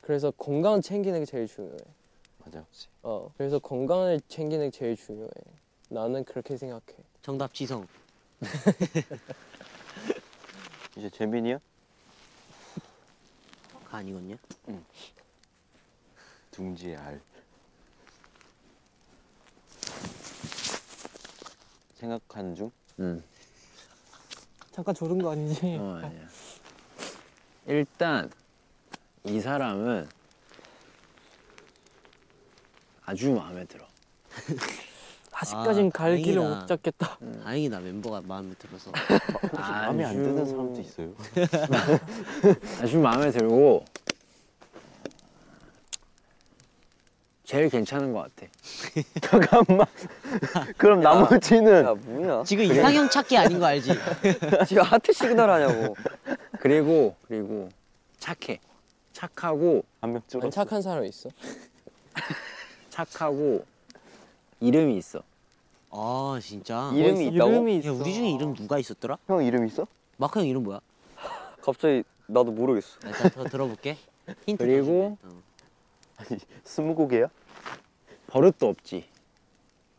그래서 0.07 0.31
건강 0.31 0.79
챙기는 0.79 1.19
게 1.19 1.25
제일 1.25 1.49
중요해. 1.49 1.77
맞아. 2.45 2.65
어. 3.03 3.29
그래서 3.35 3.59
건강을 3.59 4.21
챙기는 4.29 4.69
게 4.69 4.71
제일 4.71 4.95
중요해. 4.95 5.29
나는 5.89 6.23
그렇게 6.23 6.55
생각해. 6.55 6.81
정답 7.21 7.53
지성. 7.53 7.85
이제 10.95 11.09
재민이야? 11.09 11.59
가 13.83 13.97
아니거든요. 13.97 14.37
둥지의 16.51 16.95
알. 16.95 17.19
생각한 21.95 22.55
중? 22.55 22.71
응. 23.01 23.21
잠깐 24.71 24.95
졸은 24.95 25.21
거 25.21 25.31
아니지? 25.31 25.75
어 25.77 25.99
아니야. 26.01 26.29
일단 27.65 28.31
이 29.23 29.39
사람은 29.39 30.07
아주 33.05 33.31
마음에 33.31 33.65
들어. 33.65 33.85
아직까진 35.31 35.87
아, 35.93 35.97
갈 35.97 36.17
길을 36.17 36.41
다행이다. 36.41 36.59
못 36.61 36.67
잡겠다. 36.67 37.17
다행이다 37.43 37.79
멤버가 37.79 38.21
마음에 38.25 38.53
들어서. 38.55 38.91
마음에 39.53 40.03
안 40.05 40.13
드는 40.15 40.45
사람도 40.45 40.81
있어요. 40.81 41.13
아주 42.81 42.97
마음에 42.97 43.29
들고 43.31 43.85
제일 47.43 47.69
괜찮은 47.69 48.11
것 48.13 48.23
같아. 48.35 48.51
잠깐만. 49.21 49.85
그럼 50.75 51.01
나머지는 51.01 51.85
야 51.85 51.93
뭐야? 51.93 52.43
지금 52.43 52.65
이상형 52.65 53.09
찾기 53.09 53.37
아닌 53.37 53.59
거 53.59 53.67
알지? 53.67 53.91
지금 54.67 54.83
하트 54.83 55.13
시그널 55.13 55.49
하냐고. 55.49 55.95
그리고 56.59 57.15
그리고 57.27 57.69
착해. 58.19 58.59
착하고 59.17 59.83
아니. 59.99 60.19
착한 60.51 60.83
사람 60.83 61.03
있어? 61.05 61.27
착하고 62.91 63.65
이름이 64.59 64.95
있어. 64.97 65.23
아 65.89 66.39
진짜. 66.39 66.91
이름이 66.93 67.29
있다고? 67.29 67.49
이름이 67.49 67.75
야 67.77 67.79
있어. 67.79 67.93
우리 67.93 68.13
중에 68.13 68.29
이름 68.29 68.53
누가 68.53 68.77
있었더라? 68.77 69.17
형 69.25 69.43
이름 69.43 69.65
있어? 69.65 69.87
마크 70.17 70.39
형 70.39 70.47
이름 70.47 70.63
뭐야? 70.63 70.79
갑자기 71.63 72.03
나도 72.27 72.51
모르겠어. 72.51 72.99
나 72.99 73.09
일단 73.09 73.31
더 73.31 73.43
들어볼게. 73.45 73.97
힌트. 74.45 74.63
그리고. 74.63 75.17
어. 75.23 75.29
스무고개야? 76.63 77.27
버릇도 78.27 78.69
없지. 78.69 79.03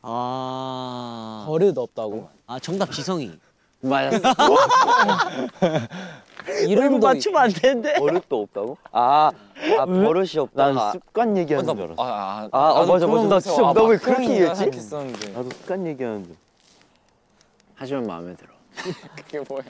아. 0.02 1.44
버릇 1.48 1.76
없다고? 1.76 2.30
아 2.46 2.60
정답 2.60 2.92
지성이. 2.92 3.37
맞았어. 3.80 4.22
이름도 6.66 7.06
맞추면 7.06 7.40
안 7.42 7.50
되는데. 7.52 7.94
버릇도 7.94 8.42
없다고? 8.42 8.78
아, 8.92 9.30
아 9.78 9.86
버릇이 9.86 10.38
없다. 10.38 10.72
난 10.72 10.92
습관 10.92 11.36
얘기하는 11.36 11.74
줄 11.74 11.84
알았어. 11.84 12.02
아, 12.02 12.48
아, 12.52 12.80
아, 12.82 12.86
맞아, 12.86 13.06
맞아. 13.06 13.28
나 13.28 13.40
진짜 13.40 13.72
나 13.72 13.82
왜 13.84 13.96
그렇게 13.96 14.24
이해했지? 14.24 14.54
생각했었는데. 14.56 15.28
나도 15.32 15.50
습관 15.50 15.86
얘기하는 15.86 16.24
줄. 16.24 16.36
하지만 17.74 18.06
마음에 18.06 18.34
들어. 18.34 18.50
그게 19.16 19.40
뭐야? 19.48 19.62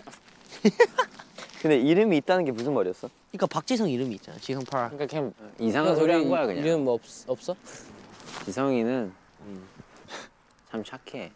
근데 1.60 1.76
이름이 1.78 2.16
있다는 2.18 2.44
게 2.44 2.52
무슨 2.52 2.72
말이었어? 2.74 3.08
그러니까 3.30 3.46
박지성 3.48 3.88
이름이 3.90 4.14
있잖아. 4.16 4.38
지성 4.38 4.62
팔. 4.64 4.88
그러니까 4.90 5.06
그냥 5.06 5.32
이상한 5.58 5.96
소리 5.96 6.12
한 6.12 6.28
거야 6.28 6.46
그냥. 6.46 6.62
이름 6.64 6.86
없, 6.86 7.00
없어? 7.26 7.54
지성이는 8.44 9.12
참 10.70 10.84
착해. 10.84 11.32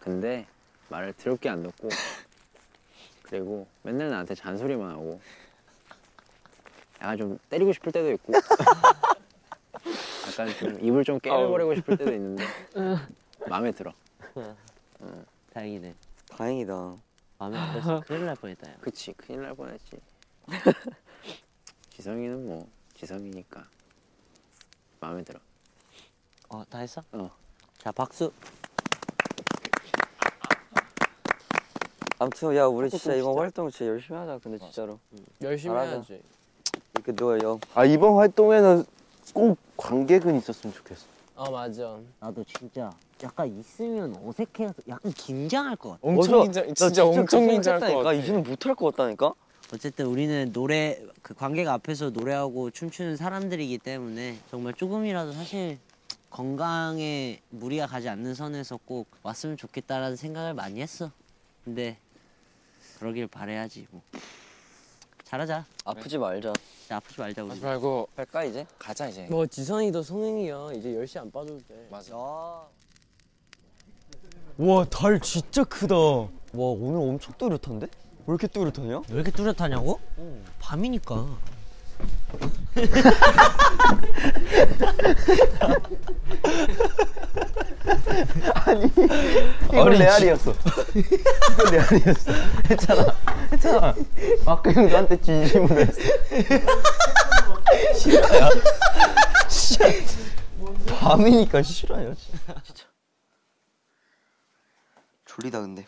근데 0.00 0.46
말을 0.88 1.12
더럽게 1.14 1.48
안 1.48 1.62
듣고 1.62 1.88
그리고 3.30 3.66
맨날 3.82 4.10
나한테 4.10 4.34
잔소리만 4.34 4.90
하고 4.90 5.20
약간 7.00 7.16
좀 7.16 7.38
때리고 7.48 7.72
싶을 7.72 7.92
때도 7.92 8.10
있고 8.10 8.32
약간 10.28 10.48
좀 10.58 10.78
입을 10.84 11.04
좀 11.04 11.20
깨물버리고 11.20 11.76
싶을 11.76 11.96
때도 11.96 12.12
있는데 12.12 12.44
마음에 13.48 13.70
들어. 13.70 13.94
다행이네. 15.54 15.94
다행이다. 16.30 16.96
마음에 17.38 17.72
들어서 17.72 18.00
큰일 18.00 18.26
날 18.26 18.34
뻔했다. 18.36 18.68
야. 18.70 18.76
그치 18.80 19.12
큰일 19.12 19.42
날 19.42 19.54
뻔했지. 19.54 20.00
지성이는 21.90 22.46
뭐 22.46 22.68
지성이니까 22.94 23.64
마음에 24.98 25.22
들어. 25.22 25.38
어, 26.48 26.64
다 26.68 26.78
했어? 26.78 27.02
어. 27.12 27.30
자, 27.78 27.92
박수. 27.92 28.32
아무튼 32.20 32.54
야 32.54 32.66
우리 32.66 32.90
진짜 32.90 33.14
이번 33.14 33.38
활동 33.38 33.70
진짜 33.70 33.86
열심히 33.86 34.18
하자. 34.18 34.38
근데 34.42 34.58
진짜로. 34.58 34.98
열심히 35.40 35.72
잘하자. 35.72 35.90
해야지. 35.92 36.22
그도요. 37.02 37.58
아 37.74 37.86
이번 37.86 38.16
활동에는 38.16 38.84
꼭 39.32 39.56
관객은 39.78 40.36
있었으면 40.36 40.74
좋겠어. 40.74 41.06
어 41.34 41.50
맞아. 41.50 41.98
나도 42.20 42.44
진짜 42.44 42.90
약간 43.22 43.48
있으면 43.58 44.14
어색해서 44.22 44.74
약간 44.88 45.10
긴장할 45.12 45.76
것 45.76 45.92
같아. 45.92 46.00
엄청 46.02 46.42
긴장 46.42 46.74
진짜 46.74 47.06
엄청 47.06 47.46
긴장할 47.46 47.80
것나 47.80 47.96
같아. 47.96 48.12
이제는 48.12 48.42
못할 48.42 48.74
것 48.74 48.94
같다니까. 48.94 49.32
어쨌든 49.72 50.04
우리는 50.04 50.52
노래 50.52 51.00
그 51.22 51.32
관객 51.32 51.68
앞에서 51.68 52.10
노래하고 52.10 52.70
춤추는 52.70 53.16
사람들이기 53.16 53.78
때문에 53.78 54.36
정말 54.50 54.74
조금이라도 54.74 55.32
사실 55.32 55.78
건강에 56.28 57.40
무리가 57.48 57.86
가지 57.86 58.10
않는 58.10 58.34
선에서 58.34 58.78
꼭 58.84 59.06
왔으면 59.22 59.56
좋겠다라는 59.56 60.16
생각을 60.16 60.52
많이 60.52 60.82
했어. 60.82 61.10
근데 61.64 61.96
그러길 63.00 63.26
바래야지 63.26 63.86
뭐. 63.90 64.02
잘하자. 65.24 65.64
아프지 65.86 66.18
말자. 66.18 66.52
진짜 66.80 66.96
아프지 66.96 67.18
말자 67.18 67.42
우리. 67.42 67.48
하지 67.50 67.62
말고 67.62 68.08
할까 68.14 68.44
이제? 68.44 68.66
가자 68.78 69.08
이제. 69.08 69.26
뭐 69.30 69.46
지선이 69.46 69.90
더 69.90 70.02
성행이야. 70.02 70.72
이제 70.74 70.90
10시 70.90 71.18
안 71.18 71.30
빠져도 71.30 71.58
돼. 71.66 71.88
맞아. 71.90 72.14
와 72.14 72.68
달 74.90 75.18
진짜 75.20 75.64
크다. 75.64 75.94
와 75.96 76.28
오늘 76.52 77.00
엄청 77.08 77.32
뚜렷한데? 77.38 77.86
왜 77.86 78.24
이렇게 78.26 78.46
뚜렷하냐? 78.46 78.98
왜 79.08 79.14
이렇게 79.14 79.30
뚜렷하냐고? 79.30 79.98
밤이니까. 80.58 81.38
이거 89.94 90.02
레알이었어. 90.04 90.54
이거 90.94 91.70
레알이었어. 91.70 92.32
했잖아. 92.70 93.16
했잖아. 93.52 93.94
마크 94.44 94.70
형 94.72 94.88
너한테 94.88 95.20
진심으로 95.20 95.80
했어. 95.80 96.00
싫어요. 97.98 98.50
밤이니까 100.86 101.62
싫어요. 101.62 102.14
진짜. 102.64 102.84
졸리다 105.26 105.60
근데. 105.60 105.86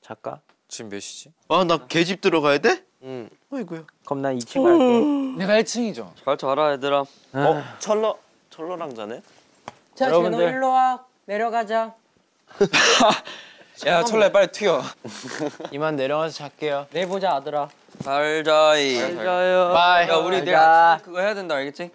잠깐. 0.00 0.40
지금 0.68 0.90
몇 0.90 1.00
시지? 1.00 1.32
아 1.48 1.64
나 1.64 1.86
개집 1.86 2.20
들어가야 2.20 2.58
돼? 2.58 2.84
응. 3.02 3.28
어이구야. 3.52 3.84
그럼 4.04 4.22
난 4.22 4.36
2층 4.38 4.62
갈게. 4.64 5.38
내가 5.46 5.60
1층이죠. 5.62 6.12
잘 6.24 6.36
자라 6.36 6.72
얘들아. 6.72 7.00
어 7.00 7.64
철러 7.78 8.18
철러랑 8.50 8.94
자네? 8.94 9.22
자, 9.94 10.06
여러분들. 10.06 10.38
제노 10.38 10.50
일로 10.50 10.70
와. 10.70 11.04
내려가자. 11.26 11.94
야 13.86 14.02
천러 14.04 14.32
빨리 14.32 14.48
튀어. 14.48 14.82
이만 15.70 15.96
내려가서 15.96 16.34
잘게요. 16.34 16.86
내일 16.92 17.06
보자 17.08 17.34
얘들아. 17.34 17.68
잘 18.02 18.42
자이. 18.44 18.96
잘 18.98 19.16
자요. 19.16 19.72
Bye. 19.74 20.08
야 20.08 20.16
우리 20.16 20.36
잘 20.38 20.44
내일 20.44 20.56
자. 20.56 20.92
아침에 20.92 21.04
그거 21.04 21.20
해야 21.20 21.34
된다 21.34 21.54
알겠지? 21.56 21.90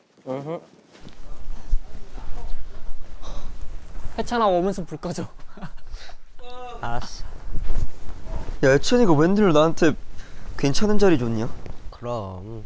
해찬아 4.18 4.46
오면서 4.48 4.84
불 4.86 4.98
꺼줘. 4.98 5.26
알았어. 6.82 7.24
야 8.64 8.74
해찬이가 8.74 9.14
웬일로 9.14 9.52
나한테 9.54 9.94
괜찮은 10.58 11.00
자리 11.00 11.18
줬냐? 11.18 11.50
그럼. 11.90 12.64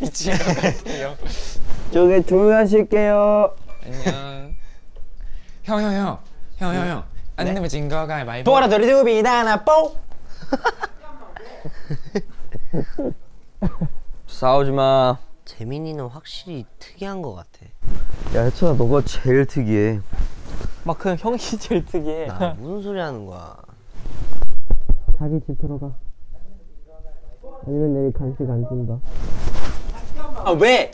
미친 0.00 0.32
것 0.38 0.44
같아요. 0.56 1.16
저기 1.92 2.22
조용하실게요. 2.26 3.54
안녕. 3.84 4.54
형 5.64 5.82
형 5.82 5.92
형. 5.94 6.18
형 6.58 6.74
형 6.74 6.88
형. 6.88 7.04
안 7.36 7.46
내면 7.46 7.68
진거 7.68 8.06
가위바위보. 8.06 8.50
보라 8.50 8.68
도리두비 8.68 9.22
나나 9.22 9.64
뽀. 9.64 9.96
싸우지 14.26 14.70
마. 14.70 15.18
재민이는 15.44 16.06
확실히 16.06 16.64
특이한 16.78 17.20
것 17.22 17.34
같아. 17.34 17.66
야 18.36 18.44
혜천아 18.44 18.74
너가 18.74 19.02
제일 19.04 19.44
특이해. 19.46 20.00
마크 20.84 21.08
형 21.08 21.16
형이 21.16 21.38
제일 21.58 21.84
특이해. 21.84 22.26
나 22.26 22.54
무슨 22.58 22.82
소리 22.82 23.00
하는 23.00 23.26
거야? 23.26 23.56
자기 25.18 25.38
집 25.46 25.60
들어가. 25.60 25.92
아니면 27.64 27.94
내일 27.94 28.12
간식 28.12 28.42
안 28.50 28.66
준다. 28.68 28.98
아 30.44 30.50
왜? 30.52 30.90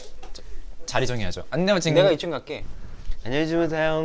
자리 0.85 1.07
정해야죠. 1.07 1.45
안 1.51 1.65
내면 1.65 1.81
진 1.81 1.95
내가 1.95 2.09
거. 2.11 2.15
2층 2.15 2.31
갈게. 2.31 2.65
안녕히 3.25 3.49
주무세요. 3.49 4.03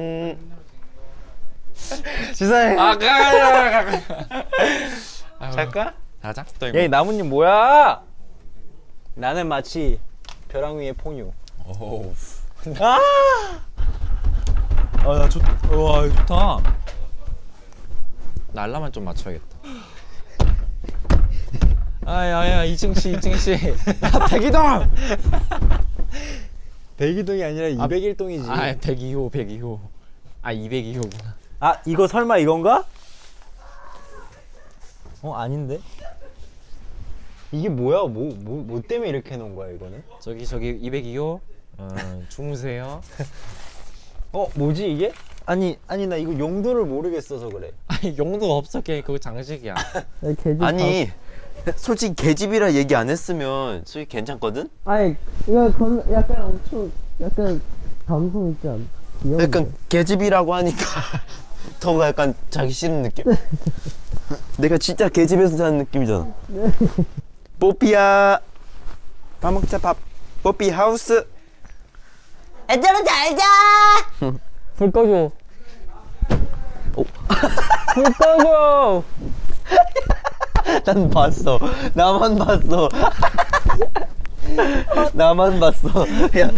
지사해. 2.34 2.78
아 2.80 2.98
가. 2.98 3.92
잘까? 5.52 5.94
가자. 6.22 6.46
얘 6.74 6.88
나뭇잎 6.88 7.26
뭐야? 7.26 8.02
나는 9.16 9.48
마치 9.48 10.00
벼랑 10.48 10.80
위의 10.80 10.94
포뇨. 10.94 11.34
오. 11.66 12.14
아! 12.80 13.00
아나 15.06 15.28
좋. 15.30 15.40
와 15.72 16.08
좋다. 16.10 16.76
나 18.54 18.64
알람만 18.64 18.92
좀 18.92 19.04
맞춰야겠다. 19.06 19.58
아야야 22.06 22.64
이승 22.66 22.94
씨 22.94 23.12
이승 23.14 23.36
씨. 23.38 23.52
야 23.54 23.58
백이동! 24.30 24.90
백이동이 26.98 27.44
아니라 27.44 27.68
201동이지. 27.88 28.50
아 28.50 28.74
102호 28.76 29.32
102호. 29.32 29.80
아 30.42 30.54
202호구나. 30.54 31.34
아 31.60 31.82
이거 31.86 32.08
설마 32.08 32.38
이건가? 32.38 32.86
어 35.22 35.34
아닌데? 35.36 35.80
이게 37.52 37.70
뭐야? 37.70 38.04
뭐 38.04 38.34
뭐 38.36 38.64
뭐 38.64 38.82
때문에 38.82 39.10
이렇게 39.10 39.34
해놓은 39.36 39.56
거야 39.56 39.72
이거는? 39.72 40.04
저기 40.20 40.46
저기 40.46 40.80
202호. 40.82 41.40
어, 41.78 42.24
주무세요. 42.30 43.02
어 44.34 44.50
뭐지 44.56 44.92
이게? 44.92 45.12
아니 45.46 45.78
아니 45.88 46.08
나 46.08 46.16
이거 46.16 46.38
용도를 46.38 46.86
모르겠어서 46.86 47.50
그래. 47.50 47.72
아니 47.88 48.18
용도 48.18 48.58
없어 48.58 48.82
걔 48.82 49.02
그거 49.02 49.18
장식이야. 49.18 49.76
아니 50.60 51.10
솔직히 51.78 52.16
개집이라 52.16 52.74
얘기 52.74 52.96
안 52.96 53.10
했으면 53.10 53.84
솔직히 53.86 54.18
괜찮거든? 54.18 54.70
아니 54.86 55.16
이거 55.48 55.72
건 55.72 56.04
약간 56.12 56.42
엄청 56.42 56.92
약간 57.22 57.62
감성 58.08 58.50
있지 58.50 58.68
않아? 58.68 59.42
약간 59.42 59.72
개집이라고 59.88 60.54
하니까 60.56 60.84
더 61.80 62.06
약간 62.06 62.34
자기 62.50 62.72
싫은 62.72 63.04
느낌? 63.04 63.26
내가 64.58 64.78
진짜 64.78 65.08
개집에서 65.10 65.58
사는 65.58 65.78
느낌이잖아. 65.78 66.28
뽀삐야 67.60 68.40
밥 69.40 69.54
먹자 69.54 69.78
밥. 69.78 69.98
뽀삐 70.42 70.70
하우스. 70.72 71.26
애들아 72.70 73.04
잘 73.04 73.38
자. 73.38 73.44
불 74.78 74.92
꺼줘. 74.92 75.32
불 77.94 78.04
꺼줘. 78.14 79.04
난 80.86 81.10
봤어. 81.10 81.60
나만 81.94 82.38
봤어. 82.38 82.90
나만 85.14 85.60
봤어. 85.60 85.88
야, 86.40 86.50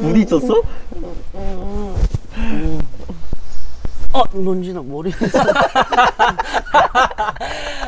불 0.00 0.16
있었어? 0.16 0.62
어 4.12 4.22
런쥔아 4.32 4.80
머리에서. 4.82 5.38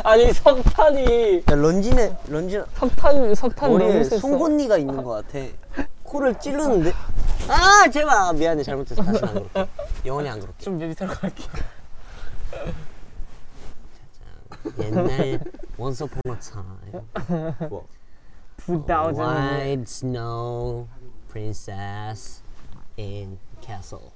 아니 0.03 0.33
석탄이 0.33 1.37
야 1.51 1.55
런쥔의 1.55 2.17
런쥔아 2.29 2.65
석탄 2.77 3.35
석탄 3.35 3.71
머리에. 3.73 4.03
송곳니가 4.05 4.77
있는 4.79 5.03
것 5.03 5.11
같아. 5.27 5.39
코를 6.17 6.39
찌르는데? 6.39 6.93
아 7.49 7.89
제발 7.91 8.17
아, 8.17 8.33
미안해 8.33 8.63
잘못했어 8.63 9.03
다시 9.03 9.23
안 9.25 9.35
그럴게. 9.35 9.71
영원히 10.07 10.29
안 10.31 10.41
그럴게. 10.41 10.65
좀 10.65 10.79
밑으로 10.79 11.09
갈게. 11.09 11.45
옛날 14.81 15.41
Once 15.79 16.03
Upon 16.03 16.23
a 16.27 16.39
Time. 16.41 17.85
2000. 18.67 19.15
White 19.15 19.85
snow 19.87 20.89
princess 21.29 22.41
in 22.97 23.39
castle. 23.61 24.13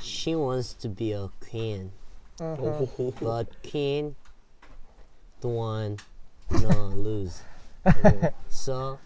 She 0.00 0.34
wants 0.34 0.72
to 0.74 0.88
be 0.88 1.12
a 1.12 1.28
queen, 1.40 1.90
but 2.38 3.46
king 3.62 4.14
don't 5.40 5.54
want 5.54 6.02
no 6.50 6.88
lose. 6.94 7.42
so 8.48 8.98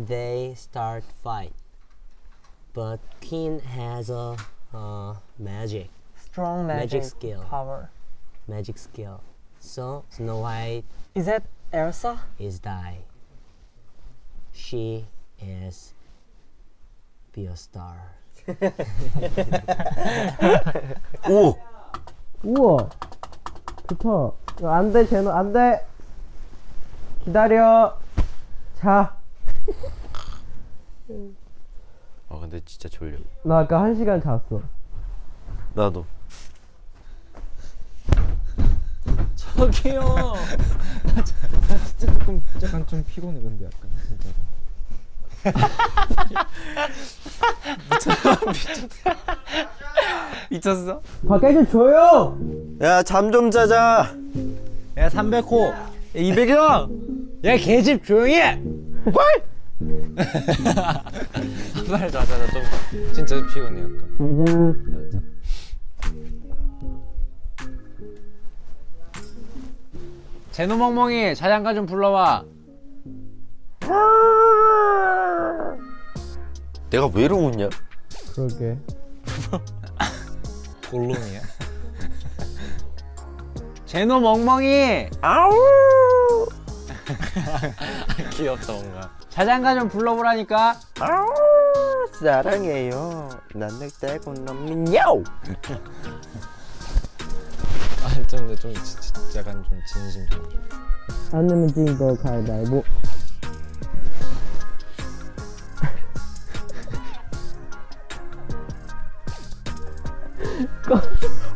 they 0.00 0.54
start 0.56 1.04
fight. 1.22 1.52
But 2.72 3.00
king 3.20 3.60
has 3.60 4.10
a 4.10 4.36
uh, 4.74 5.14
magic 5.38 5.88
Strong 6.16 6.66
magic, 6.66 7.00
Magic 7.00 7.04
skill. 7.04 7.42
power. 7.48 7.90
magic 8.46 8.76
skill. 8.78 9.20
So 9.58 10.04
Snow 10.10 10.40
White 10.40 10.84
Is 11.14 11.24
that 11.26 11.44
Elsa? 11.72 12.20
is 12.38 12.58
die. 12.60 12.98
She 14.52 15.06
is 15.40 15.94
be 17.32 17.46
a 17.46 17.56
star. 17.56 18.12
오! 21.28 21.56
우와 22.44 22.88
좋다 23.88 24.32
안돼 24.76 25.06
제노 25.08 25.30
안돼 25.32 25.84
기다려 27.24 27.98
자 28.78 29.16
아 32.29 32.39
근데 32.39 32.61
진짜 32.65 32.87
졸려. 32.89 33.17
나 33.43 33.59
아까 33.59 33.81
한 33.81 33.95
시간 33.95 34.21
잤어 34.21 34.61
나도. 35.73 36.05
저기요. 39.35 40.33
진짜 41.25 42.13
조금 42.19 42.41
약간 42.63 42.87
좀 42.87 43.03
피곤해 43.05 43.39
근데 43.41 43.65
약간 43.65 43.89
진짜로. 44.07 44.35
미쳤어? 50.49 51.01
밖에 51.27 51.53
좀 51.53 51.67
조용 51.67 52.77
야잠 52.81 53.31
좀 53.31 53.51
자자. 53.51 54.15
야 54.97 55.09
300호. 55.09 55.73
200형. 56.15 57.45
야 57.45 57.57
개집 57.57 58.03
조용히 58.05 58.35
해. 58.35 58.61
빨리 61.89 62.11
자자 62.11 62.37
나좀 62.37 62.61
진짜 63.13 63.35
피곤해 63.47 63.81
약간. 63.81 64.01
제노 70.51 70.77
멍멍이 70.77 71.35
자장가 71.35 71.73
좀 71.73 71.85
불러와. 71.85 72.45
내가 76.89 77.07
왜 77.13 77.23
이러고 77.23 77.49
있냐? 77.51 77.69
그러게 78.35 78.77
골룸이야? 80.89 81.41
제노 83.85 84.19
멍멍이 84.19 85.09
귀엽다 88.31 88.73
뭔가. 88.73 89.20
자장가 89.31 89.75
좀 89.75 89.87
불러보라니까. 89.89 90.75
사랑해요. 92.19 93.29
난 93.55 93.69
늑대고 93.79 94.33
놈이요. 94.33 95.23
아좀 98.05 98.39
근데 98.39 98.55
좀 98.55 98.73
지- 98.73 98.99
지- 98.99 99.37
약간 99.37 99.63
좀 99.69 99.79
진심 99.91 100.27
좀. 100.29 100.43
안 101.33 101.47
내면 101.47 101.67
진거 101.73 102.15
가위바위보 102.21 102.83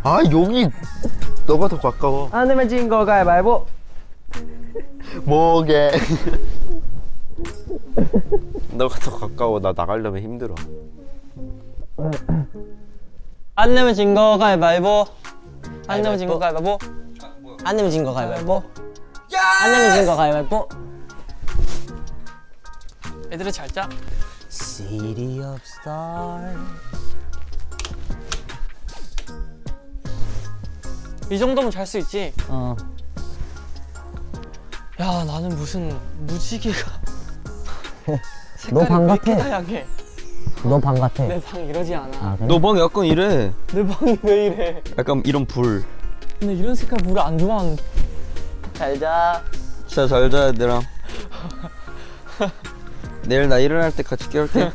아 0.04 0.20
여기 0.32 0.70
너가 1.48 1.68
더 1.68 1.80
가까워. 1.80 2.30
안 2.32 2.48
내면 2.48 2.68
진거 2.70 3.06
가위바위보 3.06 3.66
뭐게? 5.24 5.92
너가 8.72 9.00
더 9.00 9.18
가까워. 9.18 9.60
나 9.60 9.74
나가려면 9.74 10.22
힘들어. 10.22 10.56
안 13.56 13.74
내면 13.74 13.94
진 13.94 14.14
거 14.14 14.38
가위바위보. 14.38 15.06
안 15.88 16.02
내면 16.02 16.18
진 16.18 16.28
거 16.28 16.38
가위바위보. 16.40 16.78
안 17.64 17.76
내면 17.78 17.92
진 17.92 18.04
거 18.04 18.14
가위바위보. 18.14 18.64
안 19.62 19.72
내면 19.72 19.96
진 19.96 20.06
거 20.06 20.16
가위바위보. 20.16 20.70
애들은 23.32 23.52
잘 23.52 23.70
자. 23.70 23.90
City 24.50 25.40
of 25.40 25.60
Stars. 25.64 26.60
이 31.32 31.40
정도면 31.40 31.72
잘 31.72 31.86
수 31.88 31.98
있지. 31.98 32.34
어. 32.50 32.76
야 35.00 35.24
나는 35.24 35.50
무슨 35.50 35.98
무지개가. 36.28 37.15
너방 38.72 39.08
같아. 39.08 39.36
다양해. 39.38 39.86
너방 40.64 40.96
같아. 41.00 41.24
내 41.28 41.40
방 41.42 41.64
이러지 41.66 41.94
않아. 41.96 42.18
아, 42.18 42.36
그래? 42.38 42.48
너방 42.48 42.80
약간 42.80 43.06
이래. 43.06 43.52
내 43.74 43.86
방이 43.86 44.18
왜 44.24 44.46
이래? 44.48 44.82
약간 44.98 45.22
이런 45.26 45.46
불. 45.46 45.84
근데 46.40 46.54
이런 46.54 46.74
색깔 46.76 47.00
물을 47.04 47.22
안 47.22 47.38
좋아하는데. 47.38 47.84
잘 48.74 49.00
자. 49.00 49.44
진짜 49.88 50.08
잘 50.08 50.30
자야 50.30 50.52
되라. 50.52 50.82
내일 53.24 53.48
나 53.48 53.58
일어날 53.60 53.92
때 53.96 54.04
같이 54.04 54.30
깨울게. 54.30 54.72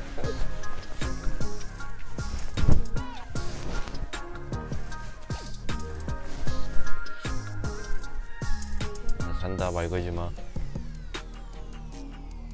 나 9.19 9.39
잔다 9.41 9.71
말 9.71 9.89
걸지 9.89 10.11
마. 10.11 10.29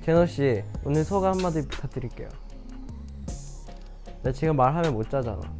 제노 0.06 0.24
씨 0.26 0.62
오늘 0.84 1.02
소감 1.02 1.34
한마디 1.34 1.66
부탁드릴게요 1.66 2.28
나 4.22 4.30
지금 4.30 4.54
말하면 4.54 4.94
못 4.94 5.10
자잖아 5.10 5.40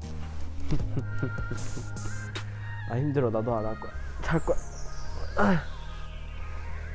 아 2.89 2.95
힘들어 2.97 3.29
나도 3.29 3.53
안 3.57 3.67
할 3.67 3.75
거야 3.81 3.91
잘 4.23 4.39
거야 4.45 4.57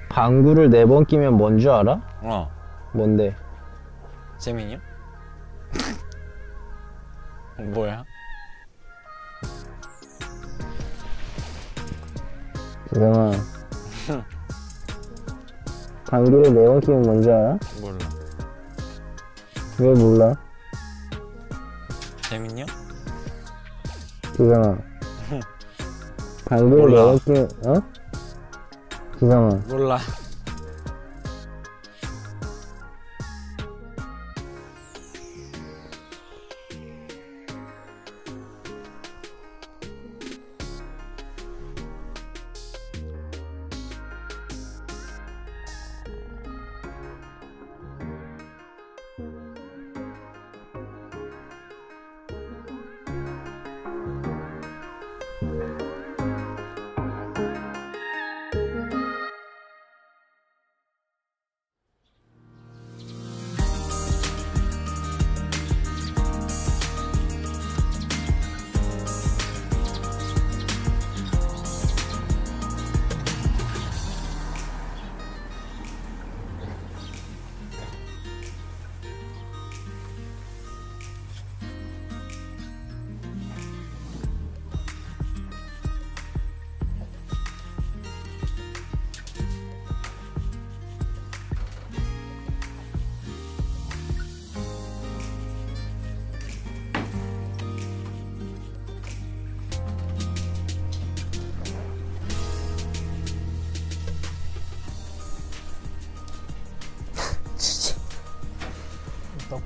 방구를 0.08 0.70
네 0.70 0.86
번 0.86 1.06
끼면 1.06 1.34
뭔 1.36 1.60
줄 1.60 1.72
알아? 1.72 2.00
어. 2.22 2.50
뭔데? 2.94 3.36
재민이요? 4.38 4.78
뭐야? 7.74 8.06
주영아. 12.94 13.32
방구를 16.12 16.54
네번 16.54 16.82
끼면 16.82 17.02
뭔줄 17.04 17.32
알아? 17.32 17.58
몰라. 17.80 17.98
왜 19.80 19.94
몰라? 19.94 20.36
재민이요? 22.24 22.66
주영아. 24.36 24.78
방구를 26.46 26.90
몰라. 26.90 27.02
네번 27.06 27.20
끼면 27.20 27.50
어? 27.66 27.82
주영아. 29.20 29.50
몰라. 29.70 30.00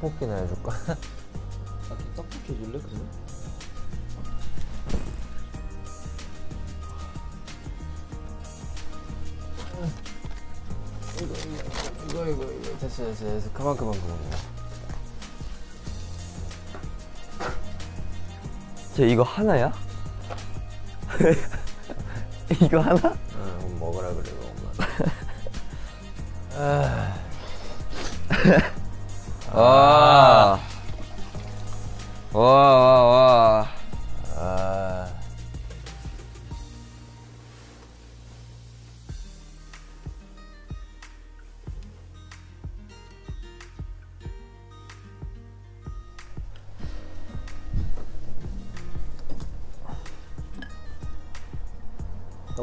떡볶이나 0.05 0.35
해줄까? 0.35 0.71
떡볶이 2.15 2.53
해줄래 2.53 2.79
그러면? 2.79 3.09
이걸 12.09 12.29
이거 12.29 12.43
이거 12.45 12.51
이거 12.51 12.77
됐어 12.79 13.05
됐어 13.05 13.25
됐어 13.25 13.49
그만 13.53 13.75
그만 13.75 13.93
그만. 13.99 14.17
쟤 18.95 19.07
이거 19.07 19.23
하나야? 19.23 19.73
이거 22.61 22.79
하나? 22.79 23.24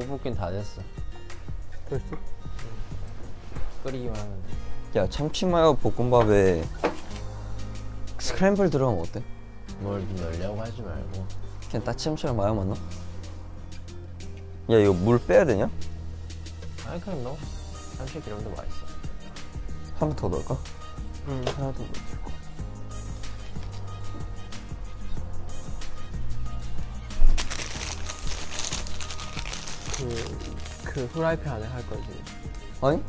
떡볶이는 0.02 0.36
다 0.36 0.50
됐어. 0.50 0.82
벌써? 1.88 2.04
끓이기만 3.84 4.16
하면 4.16 4.42
돼. 4.92 5.00
야, 5.00 5.08
참치마요 5.08 5.74
볶음밥에 5.76 6.64
스크램블 8.18 8.70
들어가면 8.70 9.00
어때? 9.02 9.22
뭘좀 9.80 10.16
넣으려고 10.16 10.60
하지 10.60 10.82
말고. 10.82 11.26
그냥 11.70 11.84
따치함처럼 11.84 12.36
마요만 12.36 12.68
넣어? 12.68 12.76
야, 14.70 14.78
이거 14.78 14.92
물 14.92 15.18
빼야 15.24 15.44
되냐? 15.44 15.68
아니 16.86 17.00
그냥 17.00 17.22
넣어. 17.24 17.36
참치 17.96 18.20
기름도 18.20 18.50
맛있어. 18.50 18.86
한번더 19.98 20.28
넣을까? 20.28 20.56
응 21.28 21.44
하나 21.46 21.72
더 21.72 21.82
넣자 21.82 22.00
그, 22.24 22.31
그 31.02 31.06
후라이팬 31.14 31.52
안에 31.52 31.66
할 31.66 31.84
거지 31.88 32.02
아니? 32.80 33.02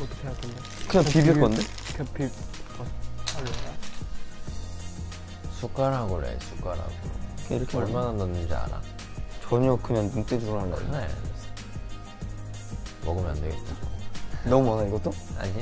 어떻게 0.00 0.26
할 0.28 0.36
건데? 0.36 0.56
그냥 0.88 1.04
비빌 1.06 1.40
건데? 1.40 1.62
그 1.96 2.04
비... 2.04 2.24
어, 2.24 2.86
할래야? 3.34 3.74
숟가락으로 5.58 6.24
해 6.26 6.38
숟가락으로. 6.40 6.92
그냥 7.48 7.62
이렇게 7.62 7.76
얼마나 7.78 8.12
넣는지 8.12 8.52
알아? 8.54 8.80
전혀 9.48 9.76
그냥 9.76 10.06
눈대중으로 10.14 10.60
한다. 10.60 10.76
그래. 10.76 10.88
알았어. 10.98 11.16
먹으면 13.04 13.30
안 13.30 13.40
되겠다. 13.40 13.74
너무 14.44 14.74
많아, 14.76 14.88
이것도? 14.88 15.10
아니. 15.38 15.52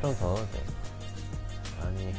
좀 0.00 0.14
더 0.16 0.26
넣어도 0.26 0.46
돼. 0.52 0.64
아니. 1.82 2.14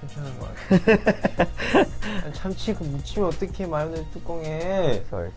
괜찮은 0.00 0.38
거 0.38 0.46
같아 0.46 2.32
참치 2.34 2.74
그 2.74 2.84
묻히면 2.84 3.28
어떡해 3.30 3.66
마요네즈 3.66 4.10
뚜껑에 4.12 5.04
설. 5.10 5.32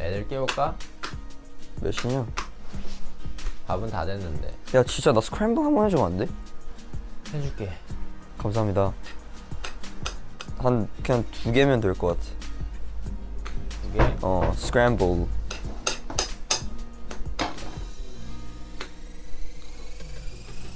애들 0.00 0.26
깨울까? 0.28 0.76
몇 1.80 1.92
시냐? 1.92 2.26
밥은 3.66 3.90
다 3.90 4.04
됐는데. 4.06 4.54
야, 4.74 4.82
진짜 4.82 5.12
나 5.12 5.20
스크램블 5.20 5.62
한번 5.64 5.86
해주면 5.86 6.04
안 6.06 6.18
돼? 6.18 6.26
해줄게. 7.32 7.70
감사합니다. 8.38 8.92
한, 10.58 10.88
그냥 11.02 11.24
두 11.30 11.52
개면 11.52 11.80
될 11.80 11.94
것 11.94 12.18
같아. 12.18 12.30
두 13.82 13.92
개. 13.92 14.16
어, 14.22 14.52
스크램블. 14.56 15.26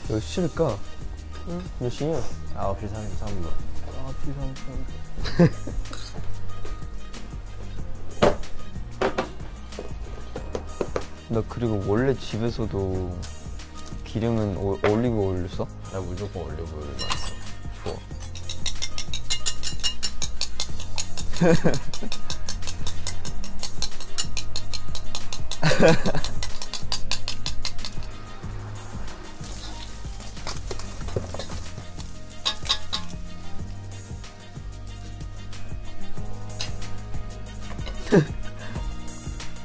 몇 0.09 0.21
시일까? 0.21 0.79
응? 1.49 1.63
몇 1.79 1.91
시냐? 1.91 2.19
9시 2.55 2.93
33분. 2.93 3.49
아 4.07 4.13
비상 4.23 4.55
나 11.35 11.43
그리고 11.49 11.83
원래 11.89 12.15
집에서도 12.15 13.19
기름은 14.05 14.57
오, 14.57 14.79
올리브 14.89 15.17
오일 15.17 15.49
써? 15.49 15.67
나 15.93 15.99
무조건 15.99 16.45
올리브 16.45 16.63
오일 16.77 16.87
맛있어. 16.93 17.35
좋아. 17.83 17.97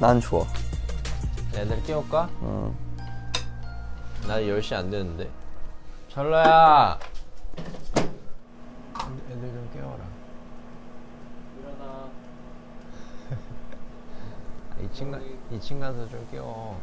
난 0.00 0.20
좋아. 0.20 0.44
깨울까? 1.90 2.30
어. 2.40 2.72
나 4.28 4.36
10시 4.38 4.76
안 4.76 4.90
되는데. 4.90 5.28
철러야! 6.08 6.98
애들 9.28 9.40
좀 9.40 9.70
깨워라 9.72 10.04
아, 11.80 12.10
2층, 14.82 15.10
가, 15.10 15.18
2층 15.50 15.80
가서 15.80 16.08
좀 16.08 16.26
깨워. 16.30 16.80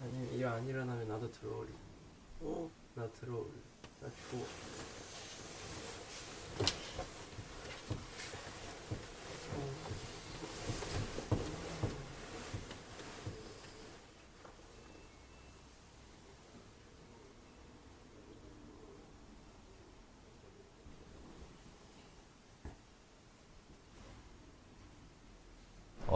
아니 0.00 0.36
일 0.36 0.44
안 0.46 0.66
일어나면 0.66 1.08
나도 1.08 1.30
들어올래 1.32 1.70
어? 2.40 2.70
나 2.94 3.08
들어올래 3.12 3.52
나 4.00 4.08
추워 4.30 4.46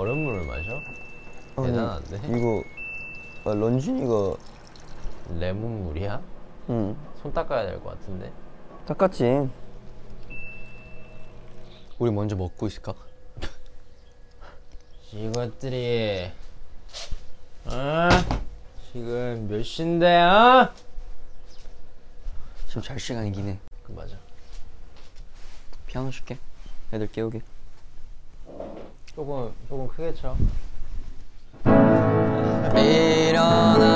얼음물을 0.00 0.46
마셔? 0.46 0.80
아니, 1.56 1.66
대단한데? 1.66 2.38
이거 2.38 2.64
아, 3.44 3.52
런쥔이가 3.54 4.34
레몬물이야? 5.38 6.22
응 6.70 6.96
손 7.22 7.34
닦아야 7.34 7.66
될 7.66 7.78
것 7.82 7.90
같은데? 7.98 8.32
닦았지. 8.86 9.50
우리 11.98 12.10
먼저 12.10 12.34
먹고 12.34 12.66
있을까? 12.66 12.94
이것들이 15.12 16.30
어? 17.66 18.08
지금 18.90 19.48
몇 19.50 19.62
시인데 19.62 20.06
어? 20.22 20.72
지금 22.68 22.80
잘 22.80 22.98
시간이긴 22.98 23.48
해. 23.48 23.58
그 23.82 23.92
맞아 23.92 24.16
피아노 25.86 26.08
줄게. 26.10 26.38
애들 26.94 27.06
깨우게. 27.12 27.42
조금 29.14 29.52
조금 29.68 29.86
크게 29.88 30.14
쳐 30.14 30.34
일어나. 32.76 33.88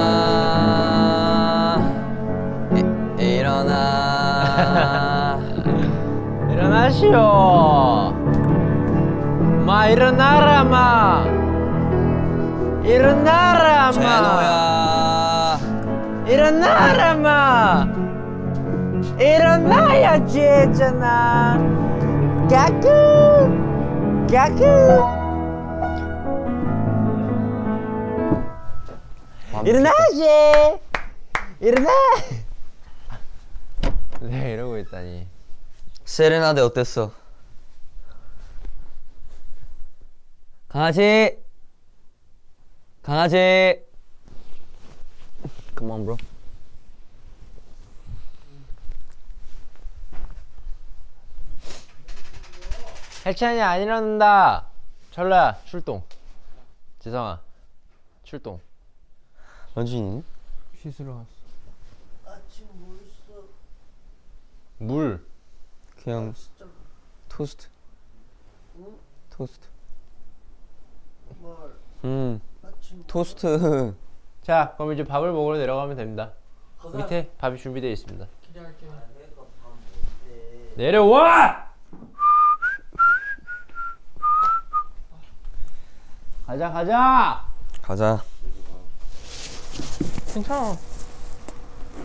이, 2.75 2.83
일어나. 3.23 5.39
일어나시오. 6.51 8.13
마 9.65 9.87
일어나라 9.87 10.65
마. 10.65 11.25
일어나라 12.85 13.87
마. 13.87 13.93
제노야. 13.93 15.59
일어나라 16.27 17.15
마. 17.15 17.87
일어나야지 19.19 20.41
했잖아. 20.41 21.57
까꾸 22.51 22.89
까꾸 24.35 24.65
일어나지 29.65 30.25
일어나 31.61 31.89
내가 34.23 34.45
이러고 34.49 34.79
있다니 34.79 35.29
세레나데 36.05 36.63
어땠어? 36.63 37.13
강아지. 40.67 41.39
강아지. 43.03 43.85
Come 45.79 45.93
on, 45.93 46.05
bro. 46.05 46.34
해찬이 53.27 53.61
안 53.61 53.81
일어난다. 53.81 54.67
철라야 55.11 55.57
출동. 55.65 56.03
지성아 56.99 57.41
출동. 58.23 58.61
런쥔이? 59.75 60.23
씻으러 60.77 61.15
갔어. 61.15 61.27
물. 64.79 65.25
그냥 66.03 66.35
토스트. 67.31 67.69
토스트. 69.31 69.69
음. 72.05 72.41
토스트. 73.07 73.95
자 74.43 74.75
그럼 74.77 74.93
이제 74.93 75.03
밥을 75.05 75.33
먹으러 75.33 75.57
내려가면 75.57 75.97
됩니다. 75.97 76.33
밑에 76.95 77.31
밥이 77.39 77.57
준비되어 77.57 77.91
있습니다. 77.91 78.27
내려와! 80.77 81.74
가자 86.47 86.71
가자. 86.71 87.45
가자. 87.83 88.23
괜찮아. 90.33 90.77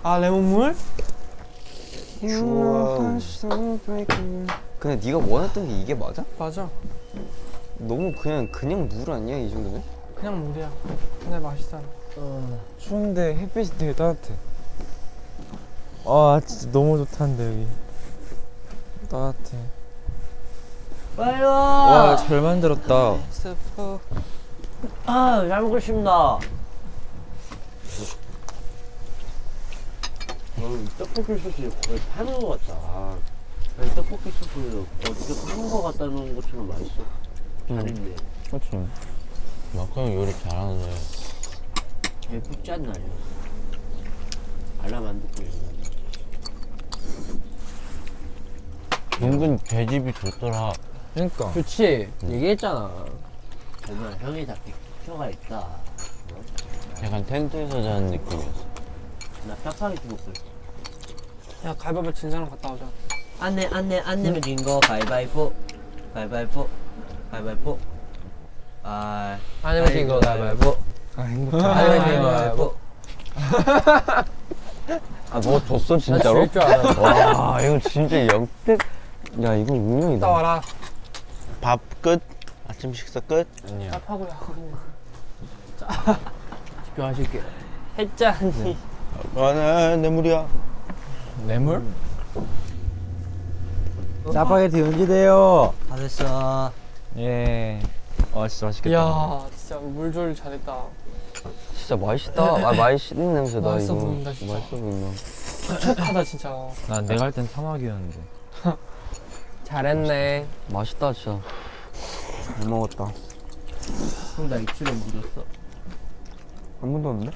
아 0.04 0.18
레몬물? 0.20 0.76
근데 4.80 4.96
네가 5.06 5.18
원했던 5.18 5.68
게 5.68 5.82
이게 5.82 5.94
맞아? 5.94 6.24
맞아. 6.38 6.70
너무 7.78 8.14
그냥 8.14 8.50
그냥 8.52 8.88
물 8.88 9.12
아니야 9.12 9.38
이 9.38 9.50
정도면? 9.50 9.84
그냥 10.16 10.48
물이야. 10.48 10.72
근데 11.20 11.40
맛있잖아. 11.40 11.84
추운데 12.78 13.36
햇빛이 13.36 13.78
되게 13.78 13.94
따뜻해. 13.94 14.36
아 16.06 16.40
진짜 16.46 16.72
너무 16.72 16.98
좋다는데 16.98 17.46
여기. 17.46 17.68
따뜻해. 19.10 19.58
와. 21.20 22.12
와잘 22.12 22.40
만들었다. 22.42 23.18
아, 25.06 25.46
잘 25.50 25.62
먹겠습니다. 25.64 26.12
어, 26.12 26.40
떡볶이 30.98 31.38
소스 31.40 31.70
거의 31.86 32.00
파는 32.16 32.40
것 32.40 32.62
같다. 32.66 32.74
아, 32.84 33.18
떡볶이 33.96 34.32
소스 34.32 34.86
어떻게 35.02 35.52
파는 35.52 35.70
것 35.70 35.82
같다 35.84 36.06
놓은 36.06 36.36
것처럼 36.36 36.70
맛있어. 36.70 37.04
잘했네. 37.68 38.16
그렇지. 38.48 38.88
마카형 39.74 40.14
요리 40.14 40.34
잘하는데. 40.40 40.96
예쁘지 42.32 42.72
않나요? 42.72 43.04
알람 44.84 45.06
안 45.06 45.22
듣고 45.22 45.44
있는 45.44 45.70
은근 49.22 49.58
배집이 49.70 50.14
좋더라. 50.14 50.72
그러니까. 51.14 51.52
좋지. 51.54 52.10
얘기했잖아. 52.24 52.90
정말 53.86 54.14
형이 54.20 54.46
잡히 54.46 54.74
표가 55.06 55.30
있다. 55.30 55.68
약간 57.04 57.26
텐트에서 57.26 57.82
자는 57.82 58.08
느낌이었어. 58.08 58.70
나 59.48 59.56
먹고 60.10 60.32
있어. 60.32 61.70
야 61.70 61.76
갈바보 61.78 62.12
진 62.14 62.30
사람 62.30 62.50
갔다 62.50 62.72
오자. 62.74 62.86
안내 63.40 63.68
안내 63.72 64.00
안 64.02 64.22
내면 64.22 64.42
진거 64.42 64.80
가위바위보 64.82 65.54
가위바위보 66.14 66.68
가위바위보 67.32 67.80
아 68.84 69.38
안 69.64 69.76
내면 69.76 69.92
진거 69.92 70.20
가위바위보. 70.20 70.78
아안 71.16 71.30
행복하다. 71.32 71.84
내면 71.88 72.06
진거 72.06 72.30
가위바위보. 72.30 72.76
아뭐 75.32 75.66
줬어 75.66 75.98
진짜로? 75.98 76.48
알아. 76.54 77.00
와 77.42 77.62
이거 77.62 77.80
진짜 77.90 78.26
역대. 78.28 78.74
야 79.44 79.56
이건 79.56 79.70
운명이다. 79.78 80.28
갔다 80.28 80.32
와라. 80.34 80.62
밥 81.62 81.80
끝? 82.02 82.22
아침 82.68 82.94
식사 82.94 83.20
끝? 83.20 83.48
아니야. 83.68 83.92
짭하고야. 83.92 84.40
집중하실게. 86.86 87.42
했잖니. 87.98 88.78
아나 89.36 89.96
내 89.98 90.10
물이야 90.10 90.48
뇌물? 91.46 91.84
짜파게티 94.32 94.80
연기돼요. 94.80 95.74
다 95.90 95.96
됐어 95.96 96.72
예. 97.18 97.82
아 98.34 98.48
진짜 98.48 98.68
맛있겠다. 98.68 98.90
이야 98.96 99.46
진짜 99.58 99.78
물조리 99.80 100.36
잘했다. 100.36 100.84
진짜 101.76 101.96
맛있다. 101.98 102.44
아 102.44 102.74
맛있는 102.74 103.34
냄새다 103.34 103.68
맛있어 103.70 103.96
이거. 103.96 104.06
보인다, 104.06 104.32
진짜. 104.34 104.54
맛있어 104.54 104.78
보인다. 104.78 105.18
촉촉하다 105.80 106.24
진짜. 106.24 106.56
난 106.88 107.06
내가 107.06 107.24
할 107.26 107.32
땐 107.32 107.48
사막이었는데. 107.48 108.18
잘했네. 109.70 110.48
맛있다 110.72 111.14
진짜. 111.14 111.40
잘 112.58 112.68
먹었다. 112.68 113.12
형 114.36 114.51
나 114.51 114.56
입술에 114.58 114.92
묻었어 114.92 115.44
한 116.82 116.92
번도 116.94 117.10
없네? 117.10 117.32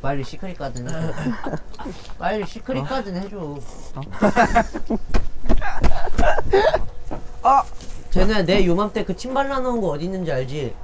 빨리 0.00 0.22
시크릿 0.24 0.56
가든 0.56 0.88
해줘 0.88 1.12
빨리 2.18 2.46
시크릿 2.46 2.84
가든 2.86 3.16
해줘 3.16 3.58
아 7.42 7.62
쟤네 8.10 8.44
내 8.44 8.64
요맘때 8.64 9.04
그 9.04 9.14
침 9.16 9.34
발라놓은 9.34 9.80
거 9.80 9.88
어디 9.88 10.04
있는지 10.04 10.30
알지? 10.32 10.74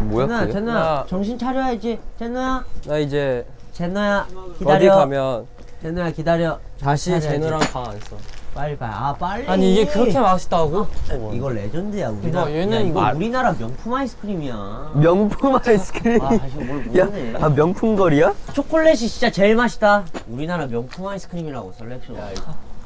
뭐야? 0.00 0.46
제노야 0.50 0.74
나- 0.74 1.06
정신 1.06 1.38
차려야지 1.38 2.00
제노야 2.18 2.64
나 2.86 2.98
이제 2.98 3.46
어디 3.72 4.58
기다려 4.58 4.96
가면 4.96 5.46
제노야 5.82 6.10
기다려 6.10 6.58
다시. 6.80 7.20
제노랑 7.20 7.60
방안 7.72 7.98
써. 8.00 8.16
빨리 8.54 8.74
빨리 8.76 8.90
아 8.94 9.12
빨리 9.18 9.46
아니 9.46 9.72
이게 9.74 9.84
그렇게 9.86 10.18
맛있다고? 10.18 10.86
이거 11.34 11.50
레전드야 11.50 12.08
우리나라 12.08 12.48
이거 12.48 12.58
얘는 12.58 12.76
야, 12.76 12.80
이거 12.80 13.00
말- 13.02 13.14
우리나라 13.14 13.52
명품 13.52 13.92
아이스크림이야 13.92 14.92
명품 14.94 15.56
아이스크림. 15.62 16.22
아 16.24 16.38
다시 16.38 16.54
뭘 16.56 16.84
모르네 16.84 17.34
아 17.38 17.50
명품 17.50 17.96
거리야? 17.96 18.34
초콜릿이 18.54 19.08
진짜 19.10 19.30
제일 19.30 19.56
맛있다 19.56 20.06
우리나라 20.28 20.66
명품 20.66 21.06
아이스크림이라고 21.06 21.74
셀렉션 21.78 22.16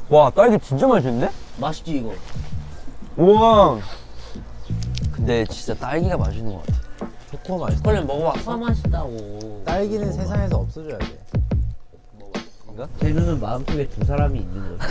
와 0.09 0.31
딸기 0.31 0.59
진짜 0.59 0.88
맛있는데? 0.88 1.31
맛있지 1.61 1.98
이거 1.98 2.12
우와. 3.16 3.79
근데 5.12 5.44
진짜 5.46 5.74
딸기가 5.74 6.16
맛있는 6.16 6.53
것 6.53 6.66
같아. 6.66 6.81
초코 7.31 7.59
맛있어. 7.59 7.76
초콜릿 7.79 8.07
먹어봤어? 8.07 8.53
아 8.53 8.57
맛있다고 8.57 9.62
딸기는 9.64 10.12
세상에서 10.12 10.57
없어져야 10.57 10.98
돼. 10.98 11.07
쟤는 13.00 13.40
마음속에 13.40 13.88
두 13.88 14.04
사람이 14.04 14.38
있는 14.40 14.78
거지 14.78 14.88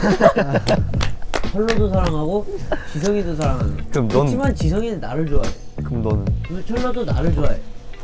철로도 1.52 1.90
사랑하고 1.94 2.46
지성이도 2.94 3.36
사랑하는 3.36 3.78
그럼 3.90 4.08
넌 4.08 4.20
그렇지만 4.20 4.56
지성이는 4.56 5.00
나를 5.00 5.26
좋아해. 5.28 5.50
그럼 5.78 6.02
너는? 6.04 6.26
그리고 6.48 6.66
철로도 6.66 7.06
나를 7.06 7.34
좋아해. 7.34 7.60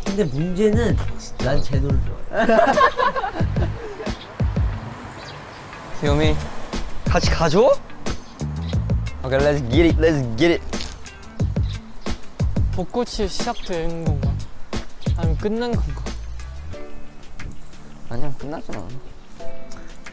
근데 0.06 0.24
문제는 0.24 0.96
난 1.40 1.62
제노를 1.62 2.00
좋아해. 2.32 2.48
귀요미 6.02 6.36
같이 7.06 7.30
가줘? 7.30 7.72
오케이 9.24 9.40
let's 9.40 9.72
get 9.72 9.84
it 9.90 9.98
let's 9.98 10.38
get 10.38 10.54
it. 10.54 10.64
벚꽃이 12.74 13.28
시작되는 13.28 14.06
건가? 14.06 14.34
아니면 15.18 15.38
끝난 15.38 15.72
건가? 15.72 16.04
아니야 18.10 18.32
끝나진 18.38 18.76
않아 18.76 18.88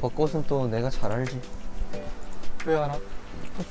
벚꽃은 0.03 0.45
또 0.49 0.67
내가 0.67 0.91
잘 0.91 1.13
알지 1.13 1.41
왜 2.67 2.77
알아? 2.77 2.99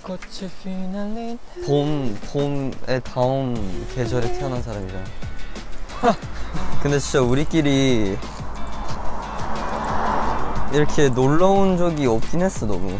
벚꽃이 0.01 0.49
휘날린 0.63 1.37
봄, 1.65 2.17
봄의 2.31 3.01
다음 3.03 3.85
계절에 3.93 4.31
태어난 4.31 4.61
사람이잖아 4.63 5.03
근데 6.81 6.99
진짜 6.99 7.21
우리끼리 7.21 8.17
이렇게 10.71 11.09
놀러 11.09 11.49
온 11.49 11.77
적이 11.77 12.05
없긴 12.07 12.43
했어 12.43 12.65
너무 12.65 12.97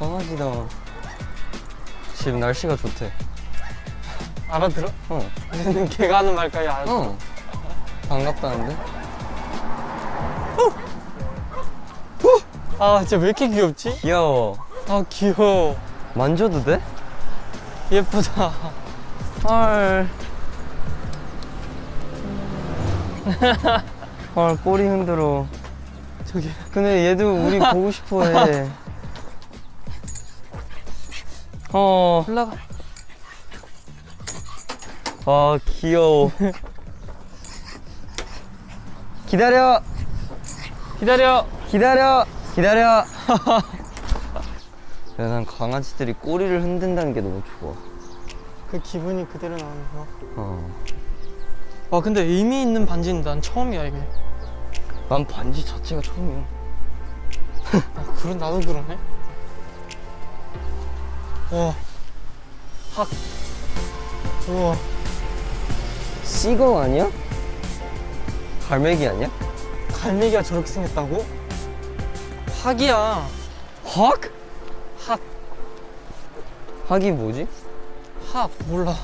강아지다 0.00 0.66
지금 2.16 2.40
날씨가 2.40 2.74
좋대 2.74 3.12
알아들어? 4.48 4.88
어, 5.08 5.30
걔가 5.90 6.18
하는 6.18 6.34
말까지 6.34 6.68
알아들어? 6.68 6.96
어 6.96 7.18
반갑다는데? 8.08 9.01
아 12.84 12.98
진짜 12.98 13.16
왜 13.18 13.26
이렇게 13.26 13.46
귀엽지? 13.48 13.92
귀여워 14.00 14.58
아 14.88 15.04
귀여워 15.08 15.78
만져도 16.14 16.64
돼? 16.64 16.82
예쁘다 17.92 18.52
헐. 19.44 20.08
헐, 24.34 24.56
꼬리 24.62 24.82
흔들어. 24.88 25.46
저기 26.24 26.50
근데 26.72 27.06
얘도 27.06 27.46
우리 27.46 27.60
보고 27.70 27.92
싶어 27.92 28.24
해. 28.24 28.68
어. 31.72 32.24
올라가 32.28 32.50
아 35.24 35.56
귀여워. 35.66 36.32
기다려. 39.28 39.80
기다려. 40.98 41.46
기다려. 41.68 42.26
기다려. 42.54 43.04
야, 45.18 45.28
난 45.28 45.44
강아지들이 45.44 46.12
꼬리를 46.14 46.62
흔든다는 46.62 47.12
게 47.14 47.20
너무 47.20 47.42
좋아. 47.60 47.74
그 48.70 48.80
기분이 48.80 49.28
그대로 49.28 49.56
나오는 49.56 49.84
거. 49.92 50.06
어. 50.36 50.70
와 51.90 52.00
근데 52.00 52.22
의미 52.22 52.62
있는 52.62 52.86
반지는 52.86 53.22
난 53.22 53.40
처음이야 53.40 53.84
이게. 53.84 53.96
난 55.08 55.26
반지 55.26 55.64
자체가 55.64 56.00
처음이야. 56.02 56.44
아 57.96 58.14
그래 58.16 58.34
나도 58.34 58.60
그러네. 58.60 58.98
와. 61.52 61.74
학. 62.94 63.08
우와. 64.48 64.76
시공 66.24 66.78
아니야? 66.78 67.10
갈매기 68.68 69.06
아니야? 69.06 69.30
갈매기가 69.92 70.42
저렇게 70.42 70.66
생겼다고? 70.66 71.41
학이야. 72.62 73.28
학? 73.84 74.20
학. 75.04 75.20
학이 76.86 77.10
뭐지? 77.10 77.48
학 78.32 78.50
몰라. 78.66 78.94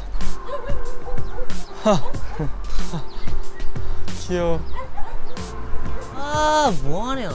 학. 1.82 2.12
귀여워. 4.28 4.60
아 6.14 6.72
뭐하냐. 6.84 7.28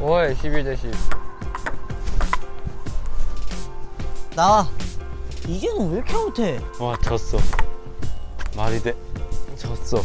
5월 0.00 0.36
11대 0.36 0.76
10. 0.76 0.94
나와. 4.36 4.68
이제는 5.48 5.90
왜 5.90 5.96
이렇게 5.96 6.12
못해? 6.14 6.60
와 6.78 6.96
졌어. 7.02 7.38
말이 8.56 8.80
돼? 8.80 8.94
졌어. 9.56 10.02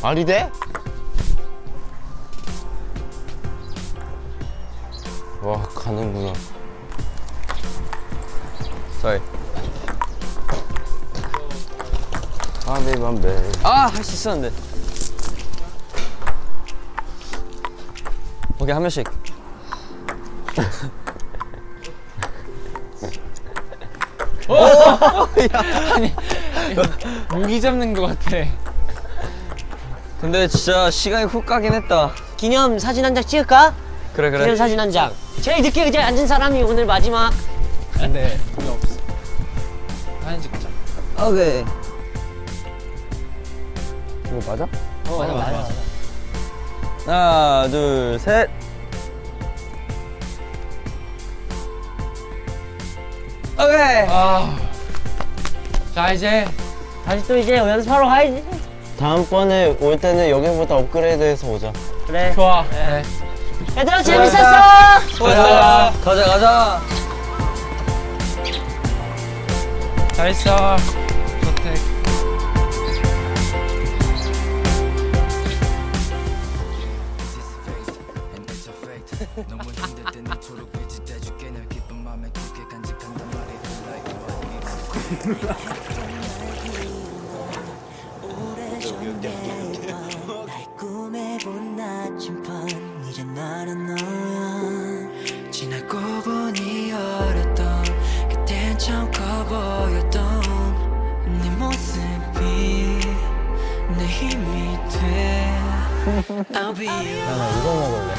말이 0.00 0.24
돼? 0.24 0.48
와 5.42 5.60
가는구나. 5.74 6.32
sorry. 8.98 9.20
아내 12.66 12.96
맘배. 12.96 13.50
아, 13.64 13.86
할 13.86 14.04
수 14.04 14.12
있었는데. 14.14 14.54
오케이, 18.60 18.72
한 18.72 18.82
명씩. 18.82 19.08
무기 27.34 27.60
잡는 27.60 27.92
것 27.94 28.02
같아. 28.02 28.36
근데 30.20 30.46
진짜 30.46 30.90
시간이 30.90 31.24
훅 31.26 31.44
가긴 31.46 31.72
했다. 31.74 32.12
기념 32.36 32.78
사진 32.78 33.04
한 33.04 33.14
장 33.14 33.24
찍을까? 33.24 33.74
그래, 34.14 34.30
그래. 34.30 34.42
기념 34.44 34.56
사진 34.56 34.78
한 34.78 34.90
장. 34.90 35.12
제일 35.40 35.62
늦게 35.62 35.84
의자에 35.84 36.02
앉은 36.04 36.26
사람이 36.26 36.62
오늘 36.62 36.86
마지막. 36.86 37.32
근데 37.92 38.38
돈이 38.56 38.68
없어. 38.68 38.96
사진 40.22 40.42
찍자. 40.42 40.68
오케이. 41.26 41.64
이거 44.26 44.50
맞아? 44.50 44.66
맞아 45.04 45.32
맞아 45.34 45.52
맞아. 45.52 45.68
하나, 47.06 47.68
둘, 47.68 48.18
셋. 48.20 48.48
오케이. 53.54 54.06
아. 54.08 54.56
자 55.94 56.12
이제 56.12 56.44
다시 57.04 57.26
또 57.26 57.36
이제 57.36 57.56
연습하러 57.56 58.06
가야지. 58.08 58.44
다음번에 58.98 59.76
올 59.80 59.98
때는 59.98 60.30
여기보다 60.30 60.76
업그레이드해서 60.76 61.48
오자. 61.48 61.72
그래. 62.06 62.32
좋아. 62.34 62.64
네. 62.70 63.02
얘들아 63.76 64.02
재밌었어. 64.02 64.38
가자, 65.18 65.92
가자, 66.04 66.24
가자. 66.26 66.80
잘했어. 70.14 70.76
좋대. 71.42 71.74
날 90.46 90.76
꿈에 90.76 91.38
본 91.42 91.76
나침반 91.76 92.91
이제 93.12 93.22
나는 93.24 93.86
너야 93.86 95.50
지나고 95.50 95.98
보니 96.24 96.92
어렸던 96.92 97.82
그땐 98.30 98.78
참 98.78 99.10
커 99.12 99.44
보였던 99.44 100.40
네 101.42 101.50
모습이 101.50 103.00
내 103.98 104.06
힘이 104.06 104.78
돼 104.90 105.58
I'll 106.52 106.74
be 106.76 106.86
yours 106.88 107.58
이거 107.58 107.74
먹을래. 107.74 108.14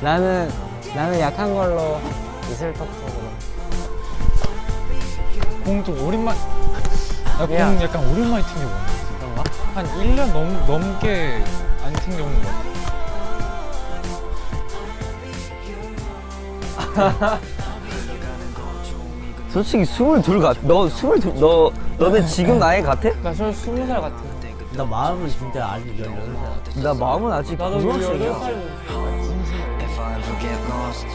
나는 0.00 0.50
나는 0.94 1.20
약한 1.20 1.54
걸로 1.54 2.00
이슬떡국으로. 2.50 3.32
공좀 5.64 6.02
오랜만. 6.04 6.34
나공 7.38 7.56
약간 7.82 8.04
오랜만에 8.10 8.42
튕겨보네. 8.44 8.80
그런가? 9.20 9.44
한 9.74 9.86
1년 9.86 10.32
넘, 10.32 10.66
넘게 10.66 11.44
안 11.84 11.92
튕겨본 11.92 12.42
것 12.42 12.48
같아. 12.48 12.71
솔직히 19.50 19.84
스물둘 19.84 20.40
같. 20.40 20.56
너 20.62 20.88
스물둘. 20.88 21.34
너 21.36 21.70
너는 21.98 22.24
지금 22.26 22.58
나이 22.58 22.80
같아? 22.82 23.10
나 23.22 23.32
스무 23.34 23.86
살 23.86 24.00
같아. 24.00 24.16
나 24.72 24.82
마음은 24.84 25.28
진짜 25.28 25.66
아직 25.72 25.94
18살. 25.98 26.82
나 26.82 26.94
마음은 26.94 27.30
아직 27.32 27.58
고등학생이야. 27.58 28.08
열여덟 28.08 28.40
살. 28.40 28.54
If 29.80 30.00
I 30.00 30.18
ever 30.18 30.38
get 30.40 30.58
lost 30.70 31.06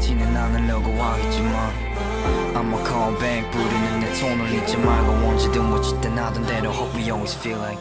티는 0.00 0.36
않으려고 0.36 0.92
하겠지만 1.02 1.70
I'ma 2.54 2.76
call 2.86 3.16
back 3.18 3.50
부르는 3.50 4.00
내 4.00 4.12
톤을 4.20 4.52
잊지 4.54 4.76
말고 4.76 5.10
언제든 5.28 5.70
멋질 5.70 5.98
땐 6.02 6.18
하던 6.18 6.44
대로 6.46 6.70
Hope 6.70 6.94
we 6.98 7.04
always 7.04 7.34
feel 7.38 7.58
like 7.58 7.80